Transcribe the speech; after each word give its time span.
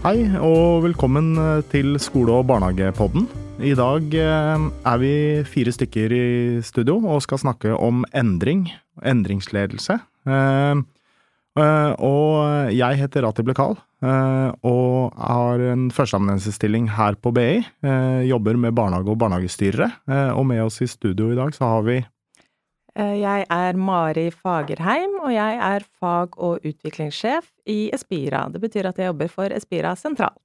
Hei 0.00 0.22
og 0.40 0.78
velkommen 0.80 1.34
eh, 1.36 1.58
til 1.68 1.98
skole- 2.00 2.32
og 2.32 2.46
barnehagepodden. 2.48 3.26
I 3.60 3.74
dag 3.76 4.14
eh, 4.16 4.62
er 4.88 5.00
vi 5.02 5.10
fire 5.44 5.74
stykker 5.76 6.14
i 6.16 6.28
studio 6.64 6.94
og 7.04 7.20
skal 7.20 7.42
snakke 7.42 7.74
om 7.76 8.06
endring, 8.16 8.62
endringsledelse. 9.04 9.98
Eh, 10.24 10.80
og 12.00 12.72
jeg 12.72 12.96
heter 13.02 13.26
Rati 13.26 13.44
Lekal 13.44 13.76
og 13.76 15.18
har 15.20 15.64
en 15.74 15.90
førsteamanuensisstilling 15.92 16.86
her 16.96 17.18
på 17.20 17.34
BI. 17.36 17.58
Jobber 18.30 18.56
med 18.56 18.72
barnehage 18.78 19.12
og 19.12 19.18
barnehagestyrere. 19.20 19.90
Og 20.38 20.46
med 20.48 20.62
oss 20.64 20.80
i 20.80 20.88
studio 20.88 21.28
i 21.28 21.36
dag 21.36 21.52
så 21.52 21.74
har 21.74 21.84
vi 21.84 21.98
Jeg 22.96 23.46
er 23.50 23.76
Mari 23.78 24.30
Fagerheim, 24.34 25.20
og 25.22 25.32
jeg 25.32 25.58
er 25.62 25.84
fag- 26.00 26.38
og 26.38 26.64
utviklingssjef 26.66 27.46
i 27.66 27.90
Espira. 27.94 28.48
Det 28.50 28.60
betyr 28.60 28.88
at 28.90 28.98
jeg 28.98 29.06
jobber 29.12 29.28
for 29.30 29.54
Espira 29.54 29.94
sentralt. 29.96 30.42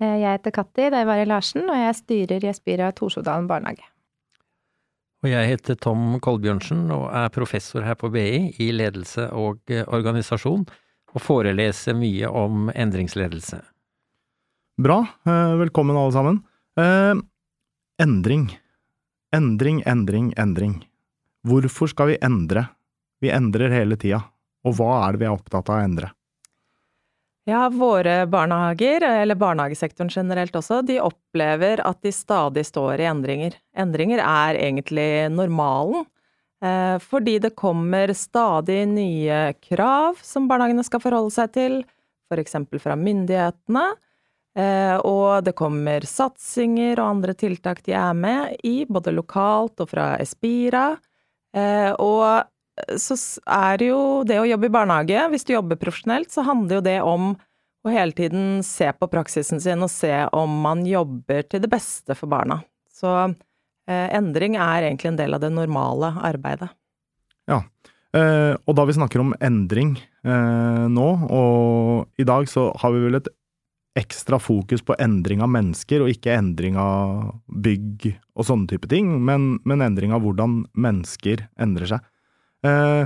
Jeg 0.00 0.20
heter 0.26 0.50
Katti 0.50 0.90
Deivari 0.90 1.24
Larsen, 1.24 1.64
og 1.70 1.76
jeg 1.78 1.94
styrer 1.96 2.44
i 2.44 2.50
Espira 2.50 2.90
Torsodalen 2.92 3.48
barnehage. 3.48 3.86
Og 5.24 5.30
jeg 5.30 5.48
heter 5.48 5.74
Tom 5.80 6.20
Kolbjørnsen 6.20 6.90
og 6.92 7.06
er 7.08 7.30
professor 7.32 7.80
her 7.86 7.94
på 7.96 8.10
BI 8.12 8.52
i 8.60 8.70
ledelse 8.76 9.30
og 9.32 9.62
organisasjon, 9.86 10.66
og 11.14 11.22
foreleser 11.22 11.94
mye 11.96 12.28
om 12.28 12.68
endringsledelse. 12.74 13.62
Bra. 14.76 14.98
Velkommen 15.56 15.96
alle 15.96 16.12
sammen. 16.12 16.42
Endring. 18.02 18.50
Endring, 19.32 19.80
endring, 19.86 20.34
endring. 20.36 20.82
Hvorfor 21.44 21.90
skal 21.92 22.14
vi 22.14 22.20
endre? 22.24 22.66
Vi 23.20 23.30
endrer 23.32 23.72
hele 23.72 23.98
tida. 24.00 24.22
Og 24.64 24.78
hva 24.78 25.04
er 25.04 25.14
det 25.14 25.24
vi 25.24 25.26
er 25.28 25.34
opptatt 25.36 25.68
av 25.68 25.76
å 25.76 25.84
endre? 25.84 26.14
Ja, 27.44 27.66
våre 27.68 28.22
barnehager, 28.26 29.04
eller 29.04 29.36
barnehagesektoren 29.36 30.08
generelt 30.08 30.54
også, 30.56 30.80
de 30.80 30.96
opplever 31.04 31.82
at 31.84 32.00
de 32.00 32.12
stadig 32.16 32.64
står 32.64 33.02
i 33.02 33.08
endringer. 33.10 33.58
Endringer 33.76 34.22
er 34.24 34.56
egentlig 34.56 35.28
normalen, 35.28 36.06
eh, 36.64 36.96
fordi 37.04 37.36
det 37.44 37.52
kommer 37.60 38.14
stadig 38.16 38.86
nye 38.88 39.52
krav 39.60 40.24
som 40.24 40.48
barnehagene 40.48 40.86
skal 40.88 41.04
forholde 41.04 41.36
seg 41.36 41.52
til, 41.52 41.78
f.eks. 42.32 42.56
fra 42.80 42.96
myndighetene, 42.96 43.86
eh, 44.56 44.96
og 45.04 45.44
det 45.44 45.52
kommer 45.52 46.00
satsinger 46.08 46.96
og 46.96 47.10
andre 47.10 47.36
tiltak 47.36 47.84
de 47.84 47.92
er 47.92 48.16
med 48.16 48.56
i, 48.64 48.86
både 48.88 49.12
lokalt 49.12 49.84
og 49.84 49.92
fra 49.92 50.14
Espira, 50.16 50.94
og 51.54 52.50
så 52.98 53.14
er 53.46 53.76
det 53.78 53.86
jo 53.92 53.98
det 54.26 54.40
å 54.42 54.46
jobbe 54.48 54.66
i 54.66 54.72
barnehage, 54.74 55.26
hvis 55.30 55.46
du 55.46 55.52
jobber 55.54 55.78
profesjonelt, 55.78 56.32
så 56.34 56.42
handler 56.42 56.80
jo 56.80 56.86
det 56.88 56.96
om 57.06 57.28
å 57.84 57.92
hele 57.92 58.16
tiden 58.16 58.62
se 58.64 58.88
på 58.96 59.08
praksisen 59.12 59.60
sin 59.60 59.84
og 59.84 59.92
se 59.92 60.12
om 60.34 60.60
man 60.64 60.84
jobber 60.88 61.44
til 61.46 61.62
det 61.64 61.70
beste 61.72 62.16
for 62.16 62.30
barna. 62.32 62.62
Så 62.94 63.12
eh, 63.28 64.08
endring 64.16 64.56
er 64.56 64.88
egentlig 64.88 65.12
en 65.12 65.20
del 65.20 65.36
av 65.36 65.44
det 65.44 65.52
normale 65.52 66.14
arbeidet. 66.24 66.70
Ja, 67.50 67.60
eh, 68.16 68.56
og 68.56 68.78
da 68.78 68.86
vi 68.88 68.96
snakker 68.96 69.20
om 69.20 69.34
endring 69.44 69.98
eh, 70.00 70.84
nå, 70.88 71.08
og 71.28 72.20
i 72.20 72.26
dag 72.28 72.48
så 72.50 72.70
har 72.80 72.94
vi 72.96 73.04
vel 73.04 73.20
et 73.20 73.28
ekstra 73.98 74.40
fokus 74.42 74.82
på 74.82 74.96
endring 74.98 75.42
av 75.44 75.52
mennesker, 75.54 76.02
og 76.02 76.10
ikke 76.10 76.34
endring 76.34 76.78
av 76.80 77.34
bygg 77.46 78.08
og 78.34 78.48
sånne 78.48 78.70
type 78.70 78.90
ting, 78.90 79.12
men, 79.24 79.54
men 79.66 79.84
endring 79.84 80.14
av 80.14 80.24
hvordan 80.24 80.64
mennesker 80.74 81.46
endrer 81.62 81.94
seg. 81.94 82.08
Eh, 82.66 83.04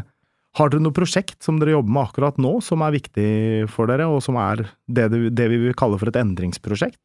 har 0.59 0.73
dere 0.73 0.83
noe 0.83 0.97
prosjekt 0.97 1.45
som 1.45 1.61
dere 1.61 1.77
jobber 1.77 1.93
med 1.95 2.09
akkurat 2.09 2.41
nå, 2.41 2.57
som 2.65 2.83
er 2.83 2.97
viktig 2.97 3.29
for 3.71 3.91
dere, 3.91 4.09
og 4.09 4.23
som 4.25 4.39
er 4.41 4.65
det, 4.89 5.11
det 5.37 5.51
vi 5.53 5.61
vil 5.69 5.77
kalle 5.79 6.01
for 6.01 6.11
et 6.11 6.19
endringsprosjekt? 6.19 7.01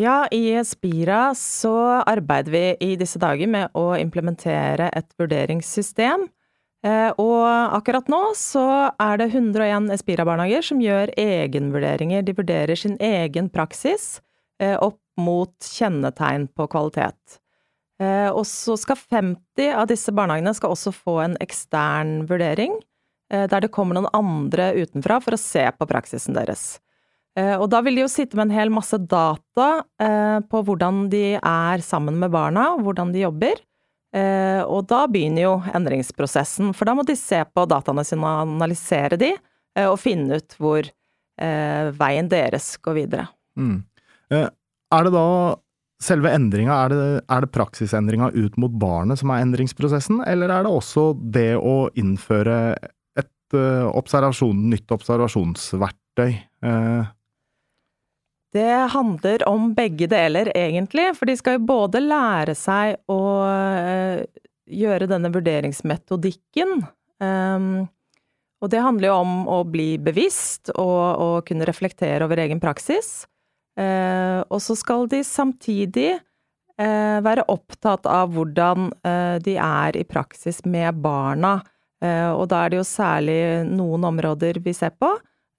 Ja, 0.00 0.24
i 0.34 0.56
Spira 0.66 1.28
så 1.38 1.74
arbeider 2.02 2.50
vi 2.50 2.62
i 2.82 2.94
disse 2.98 3.20
dager 3.22 3.50
med 3.50 3.76
å 3.78 3.92
implementere 3.94 4.88
et 4.90 5.06
vurderingssystem. 5.20 6.26
Eh, 6.84 7.10
og 7.16 7.44
akkurat 7.78 8.10
nå 8.12 8.20
så 8.36 8.64
er 9.00 9.20
det 9.20 9.30
101 9.32 9.88
Espira-barnehager 9.94 10.66
som 10.66 10.82
gjør 10.84 11.14
egenvurderinger. 11.16 12.24
De 12.26 12.36
vurderer 12.36 12.76
sin 12.76 12.98
egen 13.00 13.48
praksis 13.52 14.18
eh, 14.60 14.76
opp 14.76 15.00
mot 15.20 15.54
kjennetegn 15.64 16.50
på 16.52 16.68
kvalitet. 16.68 17.38
Eh, 18.02 18.28
og 18.28 18.44
så 18.50 18.76
skal 18.76 19.00
50 19.00 19.70
av 19.72 19.88
disse 19.88 20.12
barnehagene 20.12 20.52
skal 20.56 20.74
også 20.74 20.92
få 20.92 21.20
en 21.24 21.38
ekstern 21.44 22.24
vurdering, 22.30 22.80
der 23.34 23.64
det 23.64 23.70
kommer 23.72 23.96
noen 23.96 24.10
andre 24.14 24.66
utenfra 24.76 25.16
for 25.24 25.34
å 25.34 25.40
se 25.40 25.62
på 25.74 25.86
praksisen 25.88 26.36
deres. 26.36 26.76
Og 27.34 27.64
da 27.72 27.80
vil 27.82 27.96
de 27.96 28.02
jo 28.04 28.10
sitte 28.12 28.36
med 28.36 28.44
en 28.44 28.54
hel 28.54 28.70
masse 28.70 28.98
data 29.10 29.80
på 30.52 30.60
hvordan 30.68 31.08
de 31.10 31.40
er 31.40 31.82
sammen 31.82 32.20
med 32.20 32.30
barna, 32.36 32.68
og 32.76 32.84
hvordan 32.84 33.14
de 33.16 33.24
jobber. 33.24 33.58
Og 34.14 34.84
da 34.86 35.00
begynner 35.10 35.42
jo 35.42 35.54
endringsprosessen, 35.74 36.68
for 36.76 36.86
da 36.86 36.92
må 36.94 37.02
de 37.06 37.16
se 37.18 37.40
på 37.50 37.64
dataene 37.66 38.04
sine 38.06 38.22
og 38.22 38.44
analysere 38.44 39.18
de, 39.18 39.32
og 39.88 39.96
finne 39.98 40.38
ut 40.38 40.54
hvor 40.62 40.86
veien 41.98 42.28
deres 42.30 42.76
går 42.78 42.94
videre. 43.00 43.24
Mm. 43.58 43.80
Er 44.30 45.08
det 45.08 45.12
da 45.16 45.24
selve 46.04 46.30
endringa, 46.36 46.76
er, 46.86 46.94
er, 47.22 47.44
det 47.44 47.52
praksisendringa 47.54 48.30
ut 48.34 48.58
mot 48.60 48.72
barnet 48.78 49.20
som 49.20 49.32
er 49.34 49.42
endringsprosessen, 49.44 50.22
eller 50.30 50.52
er 50.52 50.66
det 50.66 50.72
også 50.72 51.08
det 51.34 51.54
å 51.58 51.88
innføre 51.98 52.58
et 53.18 53.58
observasjon, 53.90 54.66
nytt 54.70 54.94
observasjonsverktøy? 54.94 56.38
Det 58.54 58.74
handler 58.94 59.42
om 59.50 59.72
begge 59.74 60.06
deler, 60.10 60.52
egentlig, 60.54 61.08
for 61.18 61.26
de 61.26 61.34
skal 61.38 61.58
jo 61.58 61.66
både 61.66 62.02
lære 62.04 62.54
seg 62.54 63.00
å 63.10 63.20
uh, 63.42 64.22
gjøre 64.70 65.08
denne 65.10 65.32
vurderingsmetodikken. 65.34 66.84
Um, 67.18 67.86
og 68.64 68.70
det 68.72 68.80
handler 68.80 69.10
jo 69.10 69.16
om 69.20 69.32
å 69.50 69.58
bli 69.68 69.94
bevisst 70.00 70.70
og, 70.72 71.02
og 71.20 71.36
kunne 71.48 71.66
reflektere 71.68 72.24
over 72.24 72.40
egen 72.40 72.62
praksis. 72.62 73.24
Eh, 73.74 74.40
og 74.48 74.62
så 74.62 74.76
skal 74.78 75.08
de 75.10 75.20
samtidig 75.26 76.12
eh, 76.14 77.18
være 77.26 77.46
opptatt 77.50 78.06
av 78.06 78.32
hvordan 78.34 78.92
eh, 79.04 79.36
de 79.42 79.56
er 79.58 79.98
i 79.98 80.06
praksis 80.06 80.62
med 80.64 81.02
barna. 81.04 81.60
og 82.04 82.42
da 82.50 82.58
er 82.60 82.72
det 82.72 82.76
jo 82.76 82.84
særlig 82.84 83.38
noen 83.64 84.02
områder 84.04 84.58
vi 84.60 84.74
ser 84.76 84.90
på, 85.00 85.08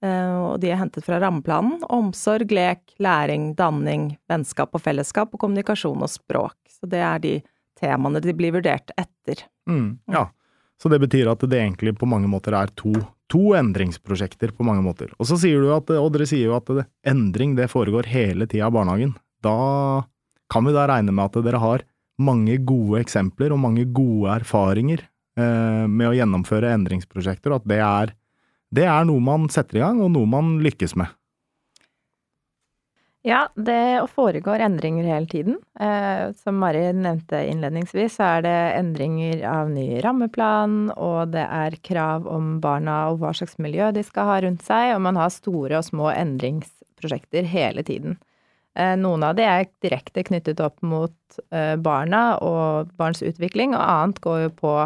og 0.04 0.60
de 0.60 0.68
er 0.70 0.80
hentet 0.80 1.06
fra 1.06 1.20
rammeplanen. 1.22 1.80
Omsorg, 1.92 2.52
lek, 2.52 2.82
læring, 3.02 3.54
danning, 3.56 4.10
vennskap 4.28 4.76
og 4.76 4.82
fellesskap, 4.84 5.32
og 5.32 5.40
kommunikasjon 5.40 6.04
og 6.04 6.12
språk. 6.12 6.56
Så 6.68 6.88
det 6.90 7.00
er 7.00 7.22
de 7.22 7.34
temaene 7.80 8.20
de 8.24 8.34
blir 8.36 8.54
vurdert 8.56 8.92
etter. 8.96 9.46
Mm, 9.70 9.98
ja, 10.12 10.26
så 10.80 10.92
det 10.92 11.00
betyr 11.02 11.32
at 11.32 11.44
det 11.48 11.60
egentlig 11.60 11.96
på 11.96 12.08
mange 12.08 12.28
måter 12.30 12.56
er 12.56 12.72
to 12.76 12.92
to 13.32 13.52
endringsprosjekter 13.58 14.52
på 14.54 14.66
mange 14.66 14.84
måter. 14.84 15.10
Og 15.18 15.28
så 15.28 15.38
sier 15.40 15.62
du 15.62 15.72
at, 15.74 15.90
og 15.98 16.10
dere 16.14 16.28
sier 16.28 16.50
jo 16.50 16.56
at 16.58 16.70
det, 16.70 16.86
endring 17.06 17.56
det 17.58 17.70
foregår 17.72 18.08
hele 18.10 18.46
tida 18.50 18.68
i 18.68 18.74
barnehagen. 18.74 19.16
Da 19.42 20.06
kan 20.52 20.66
vi 20.66 20.74
da 20.76 20.86
regne 20.88 21.14
med 21.14 21.26
at 21.26 21.46
dere 21.46 21.62
har 21.62 21.84
mange 22.22 22.56
gode 22.64 23.02
eksempler 23.02 23.52
og 23.52 23.60
mange 23.60 23.84
gode 23.92 24.30
erfaringer 24.38 25.02
eh, 25.02 25.84
med 25.90 26.08
å 26.08 26.14
gjennomføre 26.16 26.70
endringsprosjekter, 26.78 27.52
og 27.52 27.64
at 27.64 27.68
det 27.72 27.80
er, 27.82 28.14
det 28.76 28.86
er 28.88 29.06
noe 29.08 29.22
man 29.24 29.48
setter 29.52 29.80
i 29.80 29.84
gang, 29.84 30.02
og 30.04 30.12
noe 30.14 30.28
man 30.30 30.58
lykkes 30.64 30.96
med. 31.00 31.12
Ja, 33.26 33.48
det 33.58 34.06
foregår 34.14 34.62
endringer 34.62 35.02
hele 35.02 35.26
tiden. 35.26 35.56
Eh, 35.80 36.30
som 36.38 36.60
Mari 36.62 36.84
nevnte 36.94 37.40
innledningsvis, 37.50 38.20
så 38.20 38.28
er 38.36 38.44
det 38.46 38.58
endringer 38.76 39.42
av 39.50 39.72
ny 39.74 39.98
rammeplan, 40.04 40.92
og 40.94 41.32
det 41.32 41.42
er 41.42 41.74
krav 41.88 42.28
om 42.30 42.60
barna 42.62 43.08
og 43.10 43.18
hva 43.24 43.32
slags 43.34 43.58
miljø 43.58 43.90
de 43.96 44.04
skal 44.06 44.30
ha 44.30 44.36
rundt 44.44 44.62
seg, 44.62 44.92
og 44.94 45.02
man 45.08 45.18
har 45.18 45.34
store 45.34 45.80
og 45.80 45.88
små 45.88 46.12
endringsprosjekter 46.12 47.50
hele 47.50 47.82
tiden. 47.88 48.14
Eh, 48.78 48.94
noen 49.00 49.26
av 49.26 49.34
de 49.34 49.48
er 49.48 49.66
direkte 49.82 50.22
knyttet 50.28 50.62
opp 50.62 50.78
mot 50.86 51.40
eh, 51.50 51.74
barna 51.82 52.36
og 52.46 52.94
barns 52.94 53.26
utvikling, 53.26 53.74
og 53.74 53.82
annet 53.82 54.22
går 54.22 54.40
jo 54.44 54.54
på 54.62 54.76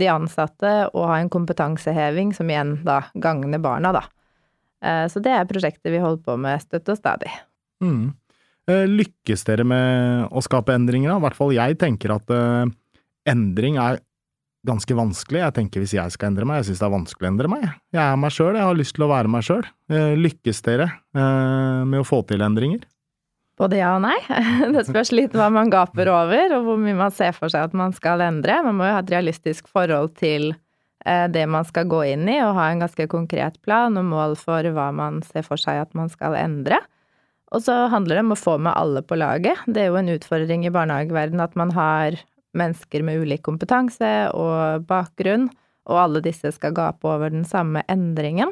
de 0.00 0.10
ansatte 0.10 0.72
og 0.90 1.08
ha 1.10 1.20
en 1.20 1.30
kompetanseheving 1.32 2.32
som 2.34 2.50
igjen 2.50 2.76
da 2.86 3.04
gagner 3.14 3.62
barna, 3.62 3.92
da. 3.94 4.04
Så 5.08 5.22
det 5.24 5.32
er 5.32 5.46
prosjektet 5.48 5.94
vi 5.94 6.00
holder 6.02 6.20
på 6.26 6.34
med 6.36 6.60
støtt 6.60 6.90
og 6.92 6.98
stadig. 6.98 7.30
Mm. 7.80 8.10
Eh, 8.70 8.86
lykkes 8.88 9.44
dere 9.44 9.64
med 9.68 10.32
å 10.32 10.40
skape 10.44 10.72
endringer? 10.72 11.12
I 11.12 11.22
hvert 11.24 11.36
fall 11.36 11.52
jeg 11.52 11.76
tenker 11.80 12.14
at 12.14 12.30
uh, 12.32 12.64
endring 13.28 13.76
er 13.80 14.00
ganske 14.64 14.96
vanskelig. 14.96 15.42
Jeg 15.42 15.56
tenker 15.58 15.84
hvis 15.84 15.92
jeg 15.98 16.14
skal 16.14 16.30
endre 16.30 16.48
meg, 16.48 16.62
jeg 16.62 16.70
syns 16.70 16.80
det 16.80 16.86
er 16.88 16.94
vanskelig 16.94 17.28
å 17.28 17.32
endre 17.34 17.50
meg. 17.52 17.66
Jeg 17.92 18.00
er 18.00 18.16
meg 18.20 18.32
sjøl, 18.32 18.56
jeg 18.56 18.64
har 18.64 18.78
lyst 18.78 18.96
til 18.96 19.04
å 19.04 19.10
være 19.10 19.32
meg 19.34 19.44
sjøl. 19.44 19.66
Lykkes 20.16 20.62
dere 20.64 20.86
med 21.12 21.98
å 22.00 22.06
få 22.08 22.22
til 22.24 22.40
endringer? 22.46 22.86
Både 23.60 23.78
ja 23.78 23.92
og 23.94 24.02
nei. 24.02 24.18
Det 24.74 24.86
spørs 24.88 25.12
litt 25.14 25.34
hva 25.36 25.48
man 25.52 25.70
gaper 25.72 26.10
over, 26.10 26.56
og 26.56 26.66
hvor 26.66 26.80
mye 26.80 26.96
man 26.98 27.14
ser 27.14 27.34
for 27.36 27.52
seg 27.52 27.68
at 27.68 27.76
man 27.76 27.94
skal 27.94 28.22
endre. 28.24 28.60
Man 28.66 28.80
må 28.80 28.88
jo 28.88 28.96
ha 28.96 29.02
et 29.04 29.12
realistisk 29.14 29.70
forhold 29.70 30.16
til 30.18 30.50
eh, 31.06 31.26
det 31.30 31.44
man 31.50 31.66
skal 31.68 31.86
gå 31.90 32.02
inn 32.14 32.26
i, 32.30 32.40
og 32.42 32.56
ha 32.58 32.70
en 32.72 32.82
ganske 32.82 33.06
konkret 33.12 33.60
plan 33.62 33.94
og 34.00 34.10
mål 34.10 34.36
for 34.40 34.66
hva 34.74 34.90
man 34.94 35.22
ser 35.26 35.46
for 35.46 35.60
seg 35.60 35.84
at 35.84 35.94
man 35.94 36.10
skal 36.12 36.36
endre. 36.38 36.82
Og 37.54 37.62
så 37.62 37.84
handler 37.92 38.18
det 38.18 38.24
om 38.24 38.34
å 38.34 38.40
få 38.40 38.56
med 38.58 38.74
alle 38.74 39.04
på 39.06 39.18
laget. 39.20 39.60
Det 39.70 39.84
er 39.84 39.92
jo 39.92 40.00
en 40.00 40.10
utfordring 40.16 40.64
i 40.66 40.74
barnehageverdenen 40.74 41.44
at 41.44 41.54
man 41.58 41.70
har 41.76 42.18
mennesker 42.58 43.04
med 43.06 43.22
ulik 43.22 43.44
kompetanse 43.46 44.10
og 44.34 44.86
bakgrunn, 44.88 45.48
og 45.90 46.00
alle 46.00 46.22
disse 46.24 46.50
skal 46.54 46.74
gape 46.74 47.06
over 47.06 47.30
den 47.30 47.44
samme 47.46 47.84
endringen. 47.92 48.50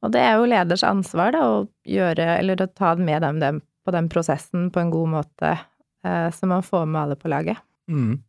Og 0.00 0.14
det 0.14 0.22
er 0.24 0.38
jo 0.38 0.48
leders 0.48 0.84
ansvar 0.86 1.34
da, 1.34 1.42
å 1.44 1.64
gjøre, 1.84 2.38
å 2.40 2.68
ta 2.72 2.94
med 2.96 3.20
dem, 3.26 3.40
dem 3.42 3.60
på 3.84 3.94
den 3.94 4.08
prosessen 4.12 4.68
på 4.72 4.82
en 4.82 4.92
god 4.92 5.12
måte, 5.16 5.56
eh, 6.04 6.28
så 6.34 6.48
man 6.50 6.64
får 6.66 6.86
med 6.86 7.02
alle 7.02 7.18
på 7.18 7.30
laget. 7.32 7.60
Mm. 7.90 8.20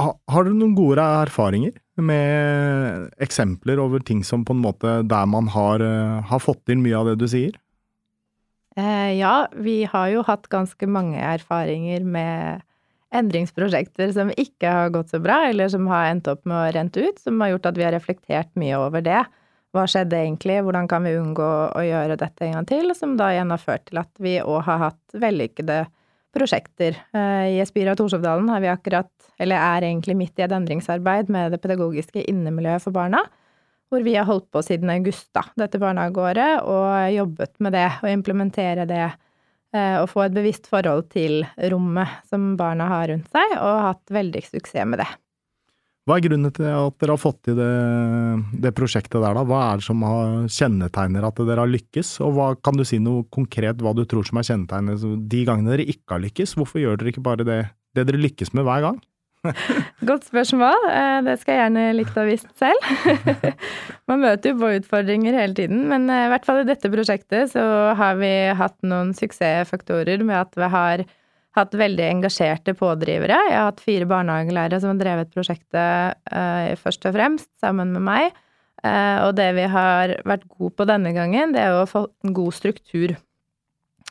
Har 0.00 0.46
dere 0.46 0.56
noen 0.56 0.74
gode 0.74 1.04
erfaringer 1.04 1.74
med 2.00 3.10
eksempler 3.22 3.80
over 3.82 4.00
ting 4.00 4.22
som 4.24 4.46
på 4.48 4.56
en 4.56 4.62
måte 4.64 5.00
der 5.06 5.26
man 5.28 5.50
har, 5.52 5.84
eh, 5.84 6.22
har 6.28 6.40
fått 6.40 6.72
inn 6.72 6.82
mye 6.82 6.96
av 6.96 7.10
det 7.10 7.18
du 7.20 7.28
sier? 7.28 7.52
Eh, 8.76 9.18
ja, 9.18 9.48
vi 9.52 9.84
har 9.84 10.08
jo 10.08 10.22
hatt 10.24 10.48
ganske 10.48 10.88
mange 10.88 11.20
erfaringer 11.20 12.04
med 12.04 12.62
endringsprosjekter 13.12 14.12
som 14.16 14.32
ikke 14.32 14.70
har 14.72 14.92
gått 14.94 15.12
så 15.12 15.20
bra, 15.20 15.42
eller 15.50 15.68
som 15.68 15.86
har 15.90 16.08
endt 16.08 16.30
opp 16.32 16.46
med 16.48 16.56
å 16.56 16.72
rente 16.72 17.04
ut, 17.04 17.18
som 17.20 17.40
har 17.44 17.52
gjort 17.52 17.68
at 17.68 17.76
vi 17.76 17.84
har 17.84 17.92
reflektert 17.92 18.52
mye 18.56 18.78
over 18.80 19.04
det. 19.04 19.20
Hva 19.72 19.86
skjedde 19.88 20.18
egentlig, 20.20 20.58
hvordan 20.66 20.88
kan 20.90 21.06
vi 21.06 21.14
unngå 21.16 21.48
å 21.72 21.82
gjøre 21.86 22.18
dette 22.20 22.44
en 22.44 22.58
gang 22.58 22.68
til, 22.68 22.92
som 22.96 23.16
da 23.16 23.30
igjen 23.32 23.54
har 23.54 23.60
ført 23.60 23.86
til 23.88 24.02
at 24.02 24.10
vi 24.20 24.36
òg 24.42 24.60
har 24.66 24.82
hatt 24.90 25.16
vellykkede 25.16 25.78
prosjekter. 26.32 26.96
Eh, 27.16 27.46
I 27.56 27.60
Espira 27.64 27.94
Torshovdalen 27.96 28.50
har 28.52 28.60
vi 28.64 28.70
akkurat, 28.72 29.10
eller 29.40 29.56
er 29.56 29.88
egentlig 29.88 30.16
midt 30.18 30.40
i 30.40 30.44
et 30.46 30.52
endringsarbeid 30.52 31.32
med 31.32 31.54
det 31.54 31.60
pedagogiske 31.64 32.24
innemiljøet 32.28 32.84
for 32.84 32.96
barna, 32.96 33.22
hvor 33.92 34.04
vi 34.04 34.14
har 34.16 34.28
holdt 34.28 34.48
på 34.52 34.62
siden 34.64 34.92
august, 34.92 35.28
da, 35.36 35.44
dette 35.60 35.80
barnehageåret, 35.80 36.62
og 36.64 37.12
jobbet 37.12 37.58
med 37.60 37.76
det, 37.76 37.88
og 38.00 38.12
implementere 38.12 38.88
det. 38.88 39.10
Eh, 39.72 39.98
og 40.02 40.08
få 40.12 40.26
et 40.26 40.36
bevisst 40.36 40.68
forhold 40.68 41.06
til 41.12 41.46
rommet 41.72 42.20
som 42.28 42.54
barna 42.60 42.88
har 42.92 43.08
rundt 43.12 43.28
seg, 43.32 43.56
og 43.56 43.84
hatt 43.88 44.12
veldig 44.12 44.44
suksess 44.48 44.88
med 44.88 45.00
det. 45.00 45.08
Hva 46.02 46.16
er 46.18 46.24
grunnen 46.24 46.50
til 46.50 46.66
at 46.66 46.96
dere 46.98 47.14
har 47.14 47.20
fått 47.20 47.44
til 47.46 47.54
det, 47.54 47.68
det, 48.64 48.72
prosjektet 48.74 49.20
der, 49.22 49.36
da? 49.38 49.44
Hva 49.46 49.60
er 49.68 49.78
det 49.78 49.86
som 49.86 50.02
har, 50.02 50.32
kjennetegner 50.50 51.28
at 51.28 51.38
dere 51.46 51.62
har 51.62 51.70
lykkes, 51.70 52.16
og 52.26 52.34
hva, 52.34 52.48
kan 52.58 52.74
du 52.74 52.82
si 52.88 52.98
noe 52.98 53.22
konkret 53.30 53.78
hva 53.78 53.94
du 53.94 54.02
tror 54.10 54.26
som 54.26 54.40
er 54.40 54.48
kjennetegnet 54.48 55.04
de 55.30 55.44
gangene 55.46 55.70
dere 55.76 55.86
ikke 55.86 56.16
har 56.16 56.24
lykkes? 56.24 56.56
Hvorfor 56.58 56.82
gjør 56.82 56.98
dere 56.98 57.14
ikke 57.14 57.22
bare 57.22 57.46
det, 57.46 57.60
det 57.94 58.08
dere 58.08 58.22
lykkes 58.24 58.50
med 58.58 58.66
hver 58.66 58.82
gang? 58.88 58.98
Godt 60.10 60.26
spørsmål. 60.26 60.88
Eh, 60.90 61.20
det 61.26 61.38
skal 61.38 61.54
jeg 61.54 61.62
gjerne 61.62 61.86
likt 61.98 62.18
å 62.18 62.22
ha 62.22 62.26
visst 62.28 62.50
selv. 62.58 62.90
Man 64.10 64.22
møter 64.22 64.52
jo 64.52 64.58
på 64.58 64.74
utfordringer 64.80 65.38
hele 65.38 65.54
tiden, 65.58 65.86
men 65.90 66.10
eh, 66.10 66.26
i 66.26 66.30
hvert 66.34 66.46
fall 66.46 66.62
i 66.62 66.68
dette 66.68 66.90
prosjektet 66.90 67.54
så 67.54 67.64
har 67.98 68.18
vi 68.18 68.32
hatt 68.58 68.78
noen 68.86 69.14
suksessfaktorer 69.18 70.22
med 70.26 70.38
at 70.44 70.58
vi 70.58 70.70
har 70.74 71.06
hatt 71.56 71.74
veldig 71.76 72.04
engasjerte 72.08 72.74
pådrivere. 72.78 73.36
Jeg 73.48 73.58
har 73.58 73.68
hatt 73.70 73.82
fire 73.84 74.08
barnehagelærere 74.08 74.80
som 74.80 74.94
har 74.94 75.02
drevet 75.02 75.34
prosjektet 75.34 76.16
uh, 76.32 76.72
først 76.80 77.04
og 77.08 77.16
fremst, 77.16 77.50
sammen 77.60 77.92
med 77.96 78.06
meg. 78.06 78.40
Uh, 78.82 79.28
og 79.28 79.36
det 79.38 79.50
vi 79.58 79.66
har 79.70 80.16
vært 80.28 80.48
gode 80.48 80.74
på 80.78 80.88
denne 80.88 81.12
gangen, 81.14 81.52
det 81.54 81.66
er 81.66 81.76
å 81.76 81.88
få 81.88 82.06
en 82.24 82.34
god 82.36 82.56
struktur. 82.56 83.14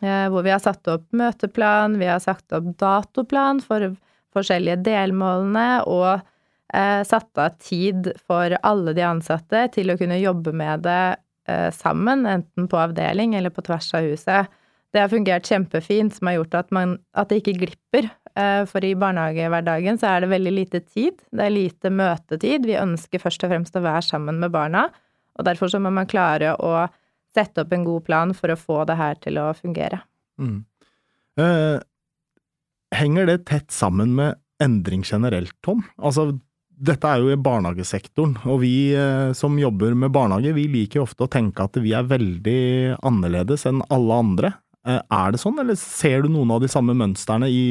Uh, 0.02 0.28
hvor 0.34 0.46
vi 0.46 0.54
har 0.54 0.62
satt 0.62 0.86
opp 0.92 1.10
møteplan, 1.18 1.98
vi 2.02 2.10
har 2.10 2.22
satt 2.24 2.46
opp 2.58 2.72
datoplan 2.82 3.62
for 3.66 3.90
forskjellige 4.36 4.80
delmålene 4.86 5.68
og 5.90 6.22
eh, 6.74 7.02
satt 7.08 7.42
av 7.42 7.58
tid 7.62 8.12
for 8.28 8.56
alle 8.68 8.96
de 8.98 9.06
ansatte 9.06 9.66
til 9.76 9.92
å 9.92 9.98
kunne 10.00 10.20
jobbe 10.22 10.54
med 10.56 10.86
det 10.88 11.04
eh, 11.50 11.70
sammen, 11.76 12.26
enten 12.30 12.70
på 12.72 12.80
avdeling 12.80 13.36
eller 13.38 13.54
på 13.54 13.66
tvers 13.68 13.92
av 13.98 14.08
huset. 14.08 14.60
Det 14.92 15.00
har 15.00 15.12
fungert 15.12 15.48
kjempefint, 15.48 16.16
som 16.18 16.28
har 16.28 16.40
gjort 16.40 16.58
at, 16.60 16.72
man, 16.76 16.98
at 17.16 17.30
det 17.32 17.42
ikke 17.42 17.60
glipper. 17.62 18.10
Eh, 18.36 18.64
for 18.68 18.84
i 18.84 18.96
barnehagehverdagen 19.00 20.00
så 20.00 20.10
er 20.12 20.24
det 20.24 20.32
veldig 20.34 20.54
lite 20.56 20.82
tid. 20.84 21.22
Det 21.32 21.46
er 21.46 21.54
lite 21.54 21.92
møtetid. 21.96 22.68
Vi 22.68 22.80
ønsker 22.80 23.24
først 23.24 23.46
og 23.48 23.54
fremst 23.54 23.78
å 23.80 23.84
være 23.86 24.04
sammen 24.08 24.42
med 24.44 24.52
barna, 24.52 24.90
og 25.40 25.48
derfor 25.48 25.72
så 25.72 25.80
må 25.80 25.94
man 25.96 26.10
klare 26.12 26.58
å 26.60 26.88
sette 27.32 27.64
opp 27.64 27.72
en 27.72 27.88
god 27.88 28.04
plan 28.08 28.36
for 28.36 28.52
å 28.52 28.60
få 28.60 28.82
det 28.90 29.00
her 29.00 29.20
til 29.24 29.40
å 29.40 29.52
fungere. 29.56 30.02
Mm. 30.42 30.60
Eh, 31.40 31.80
henger 33.00 33.30
det 33.30 33.44
tett 33.48 33.72
sammen 33.72 34.16
med 34.18 34.40
endring 34.62 35.06
generelt, 35.08 35.56
Tom? 35.64 35.86
Altså, 35.98 36.34
dette 36.82 37.08
er 37.08 37.22
jo 37.22 37.32
i 37.32 37.40
barnehagesektoren, 37.40 38.36
og 38.50 38.62
vi 38.64 38.92
eh, 38.98 39.32
som 39.38 39.56
jobber 39.60 39.96
med 39.96 40.12
barnehage, 40.14 40.54
vi 40.58 40.68
liker 40.72 41.04
ofte 41.04 41.28
å 41.28 41.32
tenke 41.32 41.64
at 41.64 41.80
vi 41.82 41.94
er 41.96 42.10
veldig 42.10 42.62
annerledes 43.08 43.68
enn 43.70 43.84
alle 43.94 44.20
andre. 44.26 44.54
Eh, 44.88 44.98
er 44.98 45.34
det 45.34 45.42
sånn, 45.42 45.60
eller 45.62 45.78
ser 45.78 46.24
du 46.24 46.32
noen 46.34 46.54
av 46.56 46.64
de 46.64 46.70
samme 46.72 46.96
mønstrene 46.98 47.50
i, 47.52 47.66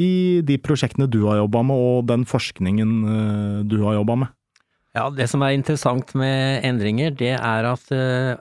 i 0.00 0.12
de 0.46 0.56
prosjektene 0.62 1.08
du 1.10 1.22
har 1.26 1.42
jobba 1.42 1.64
med, 1.68 1.76
og 1.76 2.08
den 2.08 2.24
forskningen 2.28 2.94
eh, 3.04 3.58
du 3.68 3.80
har 3.84 3.98
jobba 3.98 4.18
med? 4.24 4.32
Ja, 4.94 5.08
det 5.10 5.26
som 5.30 5.42
er 5.42 5.56
interessant 5.56 6.14
med 6.16 6.64
endringer, 6.64 7.10
det 7.18 7.32
er 7.34 7.66
at 7.66 7.88
uh, 7.90 8.36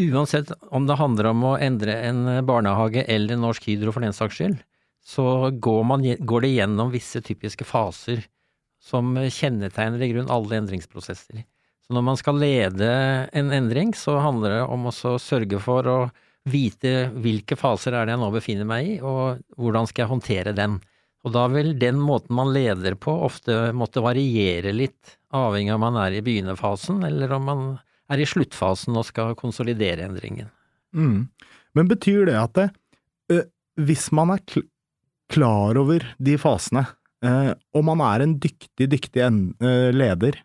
uansett 0.00 0.48
om 0.72 0.86
det 0.88 0.96
handler 0.96 1.28
om 1.28 1.42
å 1.44 1.58
endre 1.60 1.92
en 2.06 2.22
barnehage 2.48 3.02
eller 3.04 3.36
Norsk 3.36 3.66
Hydro 3.68 3.92
for 3.92 4.00
den 4.00 4.16
saks 4.16 4.38
skyld, 4.38 4.56
så 5.04 5.50
går, 5.52 5.82
man, 5.84 6.06
går 6.24 6.46
det 6.46 6.54
gjennom 6.54 6.88
visse 6.94 7.20
typiske 7.24 7.68
faser 7.68 8.24
som 8.80 9.12
kjennetegner 9.12 10.06
i 10.06 10.08
grunn 10.14 10.32
alle 10.32 10.62
endringsprosesser. 10.62 11.44
Så 11.84 11.96
når 11.96 12.06
man 12.06 12.18
skal 12.20 12.40
lede 12.40 12.88
en 13.36 13.52
endring, 13.52 13.92
så 13.96 14.16
handler 14.24 14.56
det 14.56 14.64
om 14.72 14.88
å 14.88 14.94
sørge 15.20 15.60
for 15.60 15.88
å 15.88 15.98
vite 16.48 17.08
hvilke 17.18 17.56
faser 17.58 17.96
er 17.96 18.06
det 18.06 18.14
jeg 18.14 18.22
nå 18.22 18.30
befinner 18.34 18.68
meg 18.68 18.92
i, 18.92 18.94
og 19.04 19.40
hvordan 19.58 19.88
skal 19.88 20.04
jeg 20.04 20.12
håndtere 20.12 20.54
den. 20.56 20.78
Og 21.26 21.34
da 21.34 21.44
vil 21.50 21.74
den 21.80 21.98
måten 22.00 22.36
man 22.38 22.52
leder 22.54 22.94
på 23.00 23.12
ofte 23.26 23.72
måtte 23.76 24.02
variere 24.04 24.72
litt, 24.72 25.18
avhengig 25.34 25.74
av 25.74 25.80
om 25.80 25.86
man 25.88 26.00
er 26.06 26.16
i 26.16 26.24
begynnerfasen 26.24 27.02
eller 27.04 27.34
om 27.36 27.48
man 27.48 27.64
er 28.08 28.22
i 28.22 28.28
sluttfasen 28.28 28.96
og 28.96 29.06
skal 29.08 29.36
konsolidere 29.38 30.06
endringen. 30.08 30.48
Mm. 30.96 31.26
Men 31.76 31.90
betyr 31.90 32.30
det 32.30 32.36
at 32.40 32.54
det, 32.56 32.68
øh, 33.34 33.44
hvis 33.84 34.08
man 34.16 34.32
er 34.32 34.62
klar 35.28 35.76
over 35.76 36.06
de 36.16 36.38
fasene, 36.40 36.86
øh, 37.24 37.52
og 37.76 37.84
man 37.90 38.04
er 38.06 38.24
en 38.24 38.38
dyktig, 38.40 38.88
dyktig 38.88 39.26
øh, 39.26 39.90
leder 39.94 40.40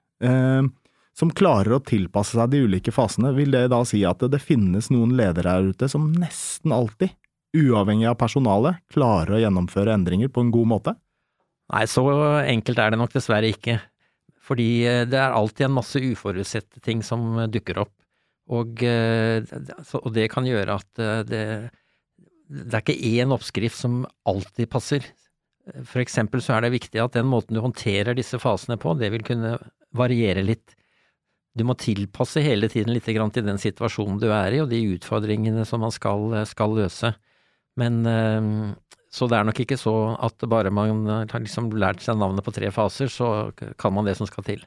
som 1.17 1.31
klarer 1.33 1.75
å 1.77 1.83
tilpasse 1.85 2.37
seg 2.37 2.51
de 2.53 2.63
ulike 2.65 2.93
fasene, 2.93 3.33
vil 3.37 3.53
det 3.53 3.67
da 3.73 3.83
si 3.85 4.01
at 4.07 4.23
det 4.33 4.41
finnes 4.41 4.89
noen 4.93 5.13
ledere 5.17 5.53
her 5.53 5.71
ute 5.73 5.89
som 5.91 6.09
nesten 6.17 6.73
alltid, 6.73 7.13
uavhengig 7.53 8.09
av 8.09 8.17
personalet, 8.21 8.81
klarer 8.93 9.37
å 9.37 9.41
gjennomføre 9.43 9.93
endringer 9.93 10.31
på 10.33 10.41
en 10.41 10.53
god 10.53 10.71
måte? 10.71 10.95
Nei, 11.73 11.85
så 11.89 12.05
enkelt 12.41 12.81
er 12.81 12.93
det 12.93 13.01
nok 13.01 13.13
dessverre 13.13 13.53
ikke. 13.53 13.77
Fordi 14.43 14.83
det 15.07 15.19
er 15.19 15.35
alltid 15.37 15.69
en 15.69 15.77
masse 15.77 16.01
uforutsette 16.01 16.81
ting 16.83 17.03
som 17.05 17.37
dukker 17.51 17.79
opp. 17.85 17.93
Og, 18.51 18.81
og 18.83 20.09
det 20.11 20.25
kan 20.33 20.49
gjøre 20.49 20.75
at 20.81 21.03
det, 21.29 21.43
det 22.51 22.75
er 22.75 22.83
ikke 22.83 23.13
én 23.13 23.31
oppskrift 23.31 23.79
som 23.79 24.01
alltid 24.27 24.67
passer. 24.73 25.05
For 25.87 26.03
eksempel 26.03 26.43
så 26.43 26.57
er 26.57 26.65
det 26.65 26.73
viktig 26.75 26.99
at 26.99 27.15
den 27.15 27.29
måten 27.31 27.55
du 27.55 27.61
håndterer 27.63 28.17
disse 28.17 28.39
fasene 28.41 28.75
på, 28.81 28.97
det 28.99 29.13
vil 29.13 29.23
kunne 29.23 29.55
variere 29.95 30.43
litt. 30.43 30.75
Du 31.53 31.65
må 31.67 31.75
tilpasse 31.77 32.41
hele 32.41 32.69
tiden 32.71 32.93
litt 32.95 33.05
til 33.05 33.45
den 33.45 33.61
situasjonen 33.61 34.17
du 34.21 34.29
er 34.31 34.55
i, 34.55 34.61
og 34.63 34.71
de 34.71 34.81
utfordringene 34.95 35.65
som 35.69 35.83
man 35.85 35.93
skal, 35.93 36.33
skal 36.49 36.73
løse. 36.73 37.13
Men 37.77 38.05
eh, 38.09 38.75
så 39.13 39.29
det 39.29 39.37
er 39.37 39.45
nok 39.45 39.59
ikke 39.61 39.77
så 39.77 40.15
at 40.17 40.47
bare 40.49 40.73
man 40.73 41.05
har 41.05 41.43
liksom 41.43 41.69
lært 41.77 42.01
seg 42.01 42.17
navnet 42.17 42.45
på 42.45 42.53
tre 42.55 42.71
faser, 42.73 43.11
så 43.11 43.51
kan 43.77 43.93
man 43.93 44.09
det 44.09 44.17
som 44.17 44.29
skal 44.29 44.45
til 44.47 44.65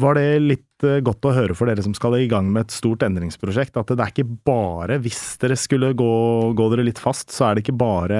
var 0.00 0.16
det 0.18 0.40
litt 0.42 0.86
eh, 0.86 1.00
godt 1.04 1.26
å 1.28 1.34
høre 1.34 1.54
for 1.56 1.70
dere 1.70 1.82
som 1.84 1.94
skal 1.96 2.16
i 2.18 2.28
gang 2.30 2.48
med 2.52 2.66
et 2.66 2.74
stort 2.74 3.04
endringsprosjekt, 3.06 3.76
at 3.78 3.92
det 3.92 4.02
er 4.02 4.14
ikke 4.14 4.40
bare, 4.46 4.98
hvis 5.02 5.22
dere 5.42 5.58
skulle 5.58 5.92
gå, 5.98 6.14
gå 6.56 6.70
dere 6.72 6.86
litt 6.86 7.02
fast, 7.02 7.30
så 7.34 7.48
er 7.48 7.54
det 7.54 7.64
ikke 7.64 7.78
bare 7.78 8.18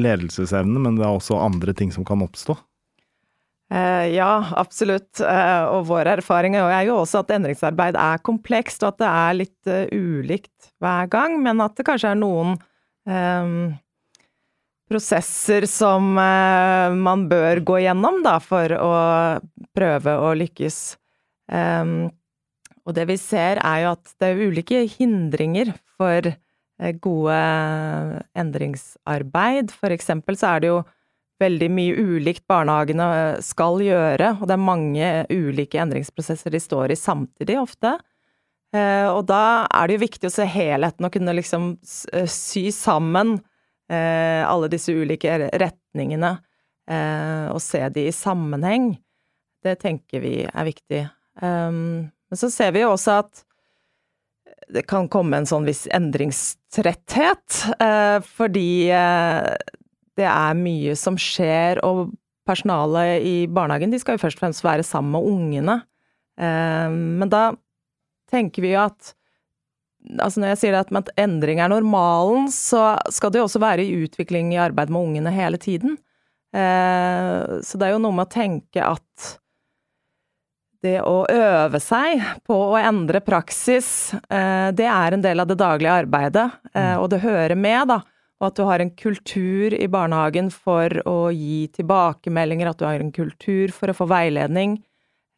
ledelsesevne, 0.00 0.82
men 0.82 0.98
det 0.98 1.06
er 1.06 1.16
også 1.16 1.40
andre 1.42 1.74
ting 1.76 1.90
som 1.94 2.06
kan 2.06 2.22
oppstå? 2.24 2.56
Uh, 3.74 4.06
ja, 4.14 4.30
absolutt. 4.54 5.18
Uh, 5.18 5.66
og 5.74 5.88
vår 5.88 6.12
erfaring 6.12 6.54
er 6.60 6.84
jo 6.86 7.00
også 7.00 7.24
at 7.24 7.32
endringsarbeid 7.34 7.96
er 7.98 8.20
komplekst, 8.22 8.84
og 8.84 8.92
at 8.92 9.00
det 9.02 9.08
er 9.10 9.38
litt 9.40 9.70
uh, 9.70 9.86
ulikt 9.90 10.68
hver 10.82 11.08
gang, 11.10 11.40
men 11.42 11.62
at 11.64 11.74
det 11.74 11.86
kanskje 11.88 12.12
er 12.12 12.20
noen 12.20 12.54
um, 13.08 13.72
prosesser 14.86 15.66
som 15.70 16.12
uh, 16.14 16.94
man 16.94 17.26
bør 17.30 17.64
gå 17.66 17.80
gjennom 17.88 18.22
da, 18.22 18.36
for 18.42 18.76
å 18.78 18.92
prøve 19.74 20.18
å 20.22 20.30
lykkes. 20.38 20.80
Um, 21.50 22.12
og 22.84 22.94
det 22.94 23.08
vi 23.10 23.18
ser, 23.18 23.58
er 23.64 23.82
jo 23.82 23.92
at 23.96 24.16
det 24.20 24.30
er 24.30 24.48
ulike 24.52 24.86
hindringer 24.98 25.72
for 25.96 26.34
gode 27.00 27.36
endringsarbeid. 28.36 29.70
For 29.72 29.94
eksempel 29.94 30.36
så 30.36 30.50
er 30.52 30.62
det 30.62 30.70
jo 30.70 30.82
veldig 31.42 31.68
mye 31.74 31.94
ulikt 31.98 32.44
barnehagene 32.50 33.06
skal 33.44 33.82
gjøre, 33.82 34.34
og 34.38 34.48
det 34.48 34.54
er 34.56 34.62
mange 34.62 35.08
ulike 35.32 35.80
endringsprosesser 35.82 36.54
de 36.54 36.60
står 36.62 36.94
i 36.94 36.98
samtidig 36.98 37.58
ofte. 37.60 37.96
Og 38.74 39.20
da 39.28 39.66
er 39.70 39.86
det 39.86 39.96
jo 39.96 40.02
viktig 40.02 40.26
å 40.26 40.34
se 40.34 40.46
helheten 40.50 41.06
og 41.06 41.14
kunne 41.14 41.34
liksom 41.36 41.66
sy 41.84 42.64
sammen 42.74 43.36
alle 43.86 44.70
disse 44.72 44.90
ulike 44.90 45.36
retningene, 45.62 46.32
og 47.54 47.60
se 47.62 47.84
de 47.94 48.08
i 48.08 48.14
sammenheng. 48.14 48.88
Det 49.62 49.76
tenker 49.82 50.24
vi 50.24 50.36
er 50.42 50.66
viktig. 50.66 51.04
Men 51.38 52.40
så 52.40 52.50
ser 52.50 52.74
vi 52.74 52.82
jo 52.82 52.90
også 52.96 53.20
at 53.22 53.44
det 54.74 54.84
kan 54.88 55.08
komme 55.12 55.38
en 55.38 55.48
sånn 55.48 55.66
viss 55.68 55.84
endringstretthet, 55.92 57.64
eh, 57.80 58.18
fordi 58.24 58.90
eh, 58.94 59.50
det 60.18 60.28
er 60.30 60.58
mye 60.58 60.94
som 60.98 61.18
skjer, 61.20 61.80
og 61.86 62.12
personalet 62.48 63.24
i 63.24 63.34
barnehagen 63.50 63.92
de 63.92 64.00
skal 64.00 64.16
jo 64.16 64.24
først 64.24 64.38
og 64.38 64.44
fremst 64.44 64.64
være 64.64 64.86
sammen 64.86 65.14
med 65.16 65.28
ungene. 65.32 65.76
Eh, 66.38 66.88
men 66.92 67.30
da 67.32 67.50
tenker 68.30 68.64
vi 68.64 68.74
jo 68.76 68.86
at 68.86 69.14
Altså 70.04 70.36
når 70.36 70.50
jeg 70.50 70.58
sier 70.60 70.74
at, 70.76 70.90
at 70.92 71.06
endring 71.16 71.62
er 71.64 71.70
normalen, 71.72 72.50
så 72.52 72.98
skal 73.08 73.30
det 73.32 73.38
jo 73.40 73.46
også 73.46 73.60
være 73.62 73.86
i 73.86 74.02
utvikling 74.04 74.50
i 74.52 74.58
arbeid 74.60 74.90
med 74.92 75.00
ungene 75.00 75.30
hele 75.32 75.56
tiden. 75.56 75.94
Så 76.52 77.80
det 77.80 77.86
er 77.86 77.94
jo 77.94 78.02
noe 78.04 78.12
med 78.12 78.26
å 78.26 78.34
tenke 78.34 78.84
at 78.84 79.30
det 80.84 80.98
å 81.00 81.24
øve 81.30 81.80
seg 81.82 82.22
på 82.46 82.56
å 82.72 82.78
endre 82.78 83.22
praksis, 83.24 83.88
eh, 84.28 84.68
det 84.76 84.88
er 84.90 85.16
en 85.16 85.24
del 85.24 85.40
av 85.40 85.48
det 85.48 85.58
daglige 85.60 86.00
arbeidet, 86.04 86.48
eh, 86.74 86.94
mm. 86.94 87.00
og 87.00 87.08
det 87.12 87.22
hører 87.24 87.56
med, 87.58 87.88
da. 87.94 88.00
Og 88.44 88.50
at 88.50 88.58
du 88.60 88.66
har 88.68 88.84
en 88.84 88.92
kultur 88.92 89.72
i 89.72 89.88
barnehagen 89.88 90.50
for 90.52 90.92
å 91.08 91.32
gi 91.32 91.64
tilbakemeldinger, 91.72 92.68
at 92.68 92.82
du 92.82 92.84
har 92.84 93.00
en 93.00 93.14
kultur 93.14 93.72
for 93.72 93.88
å 93.88 93.96
få 93.96 94.06
veiledning. 94.12 94.82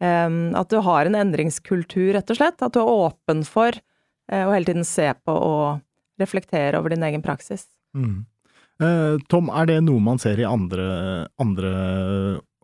Eh, 0.03 0.39
at 0.59 0.75
du 0.75 0.81
har 0.83 1.07
en 1.07 1.21
endringskultur, 1.23 2.17
rett 2.19 2.35
og 2.35 2.41
slett. 2.41 2.59
At 2.67 2.75
du 2.75 2.83
er 2.83 2.95
åpen 3.07 3.47
for 3.47 3.79
å 4.27 4.51
hele 4.51 4.67
tiden 4.67 4.83
se 4.83 5.13
på 5.23 5.31
og 5.31 5.85
reflektere 6.19 6.81
over 6.81 6.91
din 6.91 7.05
egen 7.07 7.23
praksis. 7.23 7.69
Mm. 7.95 8.25
Tom, 9.31 9.49
er 9.55 9.69
det 9.71 9.79
noe 9.87 10.03
man 10.05 10.19
ser 10.21 10.41
i 10.43 10.49
andre, 10.49 10.85
andre 11.41 11.71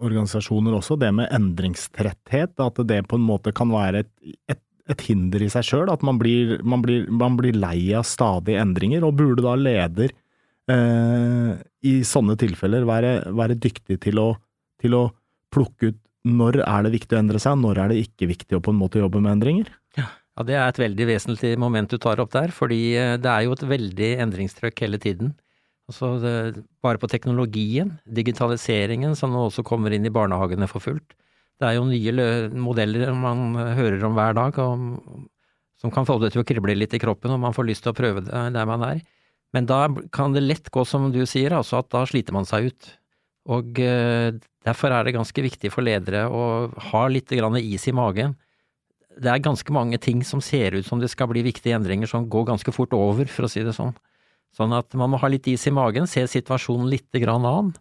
organisasjoner 0.03 0.75
også, 0.77 0.99
det 1.01 1.13
med 1.17 1.31
endringstretthet. 1.33 2.59
At 2.61 2.81
det 2.89 3.03
på 3.09 3.19
en 3.19 3.27
måte 3.27 3.55
kan 3.57 3.73
være 3.73 4.05
et, 4.05 4.13
et, 4.53 4.61
et 4.93 5.07
hinder 5.09 5.45
i 5.45 5.51
seg 5.53 5.67
sjøl. 5.69 5.93
At 5.93 6.05
man 6.07 6.21
blir, 6.21 6.59
man, 6.67 6.85
blir, 6.85 7.07
man 7.09 7.39
blir, 7.39 7.57
lei 7.57 7.93
av 7.97 8.07
stadige 8.09 8.61
endringer. 8.63 9.07
Og 9.07 9.17
burde 9.21 9.45
da 9.47 9.57
leder 9.59 10.13
eh, 10.71 11.52
i 11.83 11.95
sånne 12.07 12.37
tilfeller 12.40 12.87
være, 12.88 13.12
være 13.35 13.59
dyktig 13.59 13.99
til 14.04 14.23
å, 14.23 14.31
til 14.83 14.99
å, 14.99 15.04
plukke 15.52 15.90
ut 15.90 15.99
når 16.25 16.62
er 16.62 16.87
det 16.87 16.95
viktig 16.95 17.12
å 17.12 17.19
endre 17.21 17.40
seg, 17.42 17.59
når 17.61 17.78
er 17.83 17.90
det 17.92 18.04
ikke 18.07 18.31
viktig 18.31 18.57
å 18.57 18.62
på 18.64 18.73
en 18.73 18.78
måte 18.78 19.02
jobbe 19.02 19.21
med 19.21 19.35
endringer? 19.35 19.73
Ja. 19.99 20.07
Ja, 20.33 20.45
Det 20.49 20.54
er 20.57 20.69
et 20.71 20.81
veldig 20.81 21.07
vesentlig 21.11 21.57
moment 21.61 21.90
du 21.92 21.99
tar 22.00 22.21
opp 22.23 22.33
der, 22.33 22.52
fordi 22.57 22.95
eh, 22.97 23.16
det 23.21 23.28
er 23.28 23.47
jo 23.47 23.57
et 23.57 23.64
veldig 23.69 24.12
endringstrykk 24.25 24.85
hele 24.87 25.00
tiden. 25.00 25.35
Altså 25.90 26.14
det, 26.23 26.62
bare 26.81 27.00
på 27.00 27.11
teknologien, 27.11 27.99
digitaliseringen 28.07 29.16
som 29.19 29.35
nå 29.35 29.49
også 29.50 29.64
kommer 29.66 29.92
inn 29.92 30.07
i 30.09 30.14
barnehagene 30.14 30.69
for 30.71 30.81
fullt. 30.81 31.12
Det 31.61 31.69
er 31.69 31.76
jo 31.76 31.85
nye 31.85 32.49
modeller 32.57 33.12
man 33.14 33.52
hører 33.76 34.00
om 34.09 34.16
hver 34.16 34.33
dag, 34.38 34.57
og, 34.64 35.26
som 35.83 35.92
kan 35.92 36.09
få 36.09 36.16
det 36.23 36.33
til 36.33 36.42
å 36.42 36.47
krible 36.49 36.78
litt 36.78 36.95
i 36.97 37.02
kroppen, 37.02 37.35
og 37.35 37.42
man 37.42 37.54
får 37.54 37.69
lyst 37.69 37.85
til 37.85 37.92
å 37.92 37.99
prøve 37.99 38.25
det 38.25 38.47
der 38.57 38.71
man 38.71 38.87
er. 38.88 39.02
Men 39.52 39.68
da 39.68 39.85
kan 40.14 40.32
det 40.32 40.44
lett 40.44 40.71
gå 40.73 40.85
som 40.88 41.11
du 41.12 41.23
sier, 41.28 41.52
altså 41.52 41.82
at 41.82 41.90
da 41.92 42.06
sliter 42.09 42.35
man 42.35 42.49
seg 42.49 42.71
ut. 42.71 42.92
Og 43.52 43.80
eh, 43.82 44.30
derfor 44.64 44.94
er 44.94 45.04
det 45.04 45.16
ganske 45.16 45.44
viktig 45.44 45.73
for 45.75 45.85
ledere 45.85 46.25
å 46.30 46.71
ha 46.92 47.02
litt 47.11 47.32
is 47.32 47.88
i 47.88 47.92
magen. 47.92 48.37
Det 49.18 49.28
er 49.28 49.44
ganske 49.44 49.73
mange 49.73 49.99
ting 49.99 50.23
som 50.25 50.40
ser 50.40 50.73
ut 50.73 50.87
som 50.87 51.00
det 51.00 51.11
skal 51.12 51.28
bli 51.28 51.42
viktige 51.42 51.76
endringer, 51.76 52.09
som 52.09 52.28
går 52.30 52.49
ganske 52.49 52.73
fort 52.73 52.94
over, 52.97 53.26
for 53.26 53.44
å 53.44 53.50
si 53.50 53.62
det 53.62 53.75
sånn. 53.76 53.92
Sånn 54.56 54.73
at 54.76 54.92
man 54.94 55.12
må 55.12 55.21
ha 55.21 55.28
litt 55.28 55.49
is 55.49 55.66
i 55.66 55.73
magen, 55.73 56.06
se 56.06 56.25
situasjonen 56.28 56.88
litt 56.88 57.12
grann 57.21 57.44
an, 57.49 57.73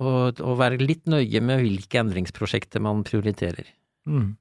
og, 0.00 0.40
og, 0.40 0.56
være 0.56 0.80
litt 0.80 1.04
nøye 1.10 1.40
med 1.44 1.60
hvilke 1.60 2.00
endringsprosjekter 2.00 2.80
man 2.80 3.02
prioriterer. 3.04 3.66
Mm. 4.08 4.36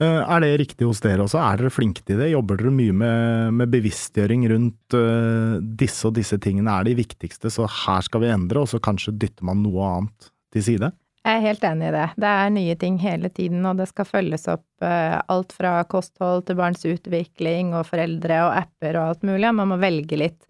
Eh, 0.00 0.22
er 0.24 0.40
det 0.40 0.54
riktig 0.62 0.86
hos 0.88 1.02
dere 1.04 1.26
også? 1.26 1.36
Er 1.42 1.60
dere 1.60 1.72
flinke 1.72 2.00
til 2.08 2.22
det? 2.22 2.30
Jobber 2.32 2.56
dere 2.56 2.72
mye 2.72 2.94
med, 2.96 3.56
med 3.58 3.72
bevisstgjøring 3.74 4.46
rundt 4.48 4.96
uh, 4.96 5.58
disse 5.60 6.08
og 6.08 6.14
disse 6.16 6.38
tingene 6.40 6.72
er 6.72 6.86
de 6.88 6.94
viktigste, 6.96 7.52
så 7.52 7.66
her 7.68 8.06
skal 8.06 8.22
vi 8.24 8.30
endre, 8.32 8.62
og 8.62 8.70
så 8.70 8.80
kanskje 8.80 9.12
dytter 9.20 9.44
man 9.44 9.60
noe 9.60 9.90
annet 9.98 10.30
til 10.56 10.64
side? 10.64 10.88
Jeg 11.20 11.36
er 11.36 11.44
helt 11.44 11.64
enig 11.68 11.90
i 11.90 11.92
det. 11.92 12.06
Det 12.16 12.28
er 12.32 12.52
nye 12.54 12.76
ting 12.80 12.96
hele 13.02 13.28
tiden, 13.28 13.66
og 13.68 13.76
det 13.76 13.90
skal 13.90 14.08
følges 14.08 14.48
opp 14.48 14.64
uh, 14.80 15.18
alt 15.20 15.52
fra 15.52 15.74
kosthold 15.84 16.46
til 16.48 16.56
barns 16.56 16.86
utvikling 16.88 17.74
og 17.76 17.84
foreldre 17.90 18.38
og 18.46 18.54
apper 18.62 18.96
og 18.96 19.10
alt 19.10 19.28
mulig. 19.28 19.50
Man 19.58 19.68
må 19.68 19.76
velge 19.82 20.16
litt 20.16 20.40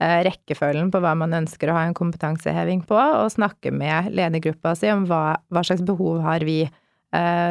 uh, 0.00 0.22
rekkefølgen 0.24 0.88
på 0.94 1.02
hva 1.04 1.12
man 1.12 1.36
ønsker 1.42 1.68
å 1.68 1.76
ha 1.76 1.84
en 1.84 1.98
kompetanseheving 1.98 2.86
på, 2.88 2.96
og 2.96 3.36
snakke 3.36 3.68
med 3.68 4.08
ledergruppa 4.16 4.72
si 4.80 4.88
om 4.94 5.04
hva, 5.12 5.36
hva 5.52 5.66
slags 5.68 5.84
behov 5.84 6.24
har 6.24 6.48
vi. 6.48 6.62
Eh, 6.64 6.80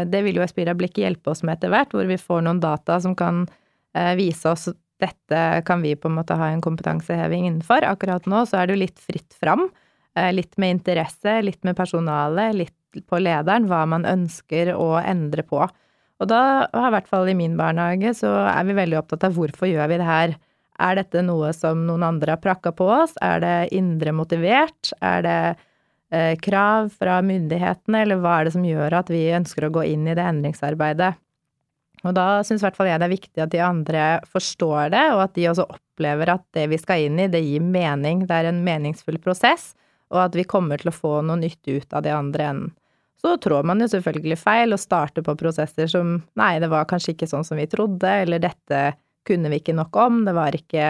det 0.09 0.23
vil 0.25 0.39
jo 0.39 0.43
Espira 0.45 0.73
Blikk 0.75 0.97
hjelpe 0.99 1.31
oss 1.31 1.43
med 1.43 1.57
etter 1.57 1.71
hvert, 1.71 1.93
hvor 1.95 2.07
vi 2.09 2.19
får 2.19 2.43
noen 2.43 2.59
data 2.63 2.97
som 3.03 3.13
kan 3.15 3.45
eh, 3.95 4.13
vise 4.19 4.49
oss 4.51 4.67
dette 5.03 5.39
kan 5.67 5.81
vi 5.83 5.95
på 5.99 6.07
en 6.07 6.17
måte 6.17 6.35
ha 6.39 6.49
en 6.51 6.61
kompetanseheving 6.63 7.47
innenfor. 7.47 7.83
Akkurat 7.87 8.27
nå 8.29 8.45
så 8.47 8.61
er 8.61 8.67
det 8.67 8.75
jo 8.75 8.83
litt 8.83 9.01
fritt 9.03 9.35
fram. 9.35 9.65
Litt 10.13 10.59
med 10.61 10.77
interesse, 10.77 11.39
litt 11.41 11.63
med 11.67 11.75
personalet, 11.75 12.53
litt 12.55 13.07
på 13.09 13.19
lederen, 13.19 13.65
hva 13.67 13.81
man 13.89 14.05
ønsker 14.07 14.71
å 14.77 14.93
endre 15.01 15.43
på. 15.47 15.65
Og 16.21 16.29
da, 16.29 16.69
i 16.69 16.91
hvert 16.93 17.09
fall 17.09 17.27
i 17.29 17.35
min 17.37 17.57
barnehage, 17.59 18.13
så 18.21 18.31
er 18.45 18.63
vi 18.69 18.77
veldig 18.77 18.99
opptatt 19.01 19.25
av 19.27 19.37
hvorfor 19.37 19.67
gjør 19.67 19.89
vi 19.91 19.99
det 19.99 20.07
her. 20.07 20.35
Er 20.83 20.97
dette 20.97 21.21
noe 21.25 21.51
som 21.55 21.83
noen 21.87 22.05
andre 22.05 22.35
har 22.35 22.43
prakka 22.43 22.73
på 22.75 22.87
oss? 22.93 23.17
Er 23.21 23.41
det 23.43 23.57
indre 23.75 24.13
motivert? 24.15 24.93
Er 25.01 25.25
det 25.25 25.39
eh, 25.51 25.69
krav 26.43 26.91
fra 26.93 27.17
myndighetene, 27.25 28.03
eller 28.03 28.19
hva 28.21 28.35
er 28.37 28.47
det 28.47 28.53
som 28.53 28.65
gjør 28.67 28.99
at 28.99 29.07
vi 29.09 29.23
ønsker 29.33 29.65
å 29.65 29.71
gå 29.73 29.85
inn 29.95 30.05
i 30.05 30.13
det 30.17 30.25
endringsarbeidet? 30.29 31.15
Og 32.03 32.11
da 32.17 32.43
syns 32.43 32.61
i 32.61 32.67
hvert 32.67 32.77
fall 32.77 32.89
jeg 32.89 32.99
det 32.99 33.07
er 33.07 33.13
viktig 33.15 33.43
at 33.45 33.53
de 33.53 33.61
andre 33.63 34.03
forstår 34.27 34.91
det, 34.93 35.03
og 35.15 35.23
at 35.23 35.35
de 35.37 35.47
også 35.49 35.65
opplever 35.71 36.33
at 36.33 36.43
det 36.55 36.67
vi 36.73 36.79
skal 36.81 37.05
inn 37.07 37.21
i, 37.23 37.29
det 37.31 37.41
gir 37.45 37.63
mening, 37.63 38.25
det 38.27 38.41
er 38.41 38.49
en 38.51 38.63
meningsfull 38.65 39.17
prosess, 39.23 39.71
og 40.13 40.25
at 40.25 40.37
vi 40.37 40.45
kommer 40.45 40.81
til 40.81 40.91
å 40.91 40.95
få 40.95 41.13
noe 41.25 41.39
nytt 41.39 41.63
ut 41.69 41.95
av 41.95 42.03
de 42.05 42.11
andre 42.13 42.49
enden. 42.51 42.73
Så 43.23 43.37
trår 43.39 43.63
man 43.63 43.79
jo 43.79 43.87
selvfølgelig 43.87 44.35
feil 44.41 44.75
og 44.75 44.81
starter 44.83 45.23
på 45.23 45.37
prosesser 45.39 45.87
som 45.87 46.17
nei, 46.35 46.57
det 46.59 46.67
var 46.73 46.89
kanskje 46.89 47.13
ikke 47.13 47.29
sånn 47.31 47.47
som 47.47 47.55
vi 47.55 47.69
trodde, 47.71 48.09
eller 48.25 48.41
dette 48.43 48.81
kunne 49.23 49.47
vi 49.53 49.61
ikke 49.61 49.77
nok 49.77 49.95
om, 49.95 50.25
det 50.27 50.33
var 50.35 50.57
ikke 50.57 50.87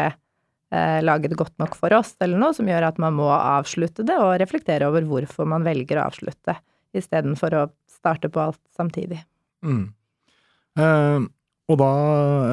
eh, 0.73 0.99
laget 1.05 1.35
godt 1.37 1.55
nok 1.61 1.77
for 1.79 1.93
oss, 1.95 2.15
eller 2.23 2.41
noe 2.41 2.55
som 2.57 2.69
gjør 2.69 2.89
at 2.89 2.99
man 3.01 3.15
må 3.19 3.29
avslutte 3.33 4.05
det 4.07 4.17
og 4.21 4.35
reflektere 4.41 4.89
over 4.89 5.05
hvorfor 5.07 5.47
man 5.49 5.65
velger 5.67 6.01
å 6.01 6.07
avslutte, 6.09 6.57
istedenfor 6.93 7.59
å 7.59 7.67
starte 7.89 8.31
på 8.33 8.41
alt 8.43 8.61
samtidig. 8.75 9.21
Mm. 9.65 9.85
Eh, 10.79 11.29
og 11.71 11.79
da 11.79 11.93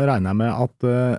regner 0.07 0.31
jeg 0.31 0.41
med 0.45 0.53
at 0.53 0.87
eh, 0.87 1.19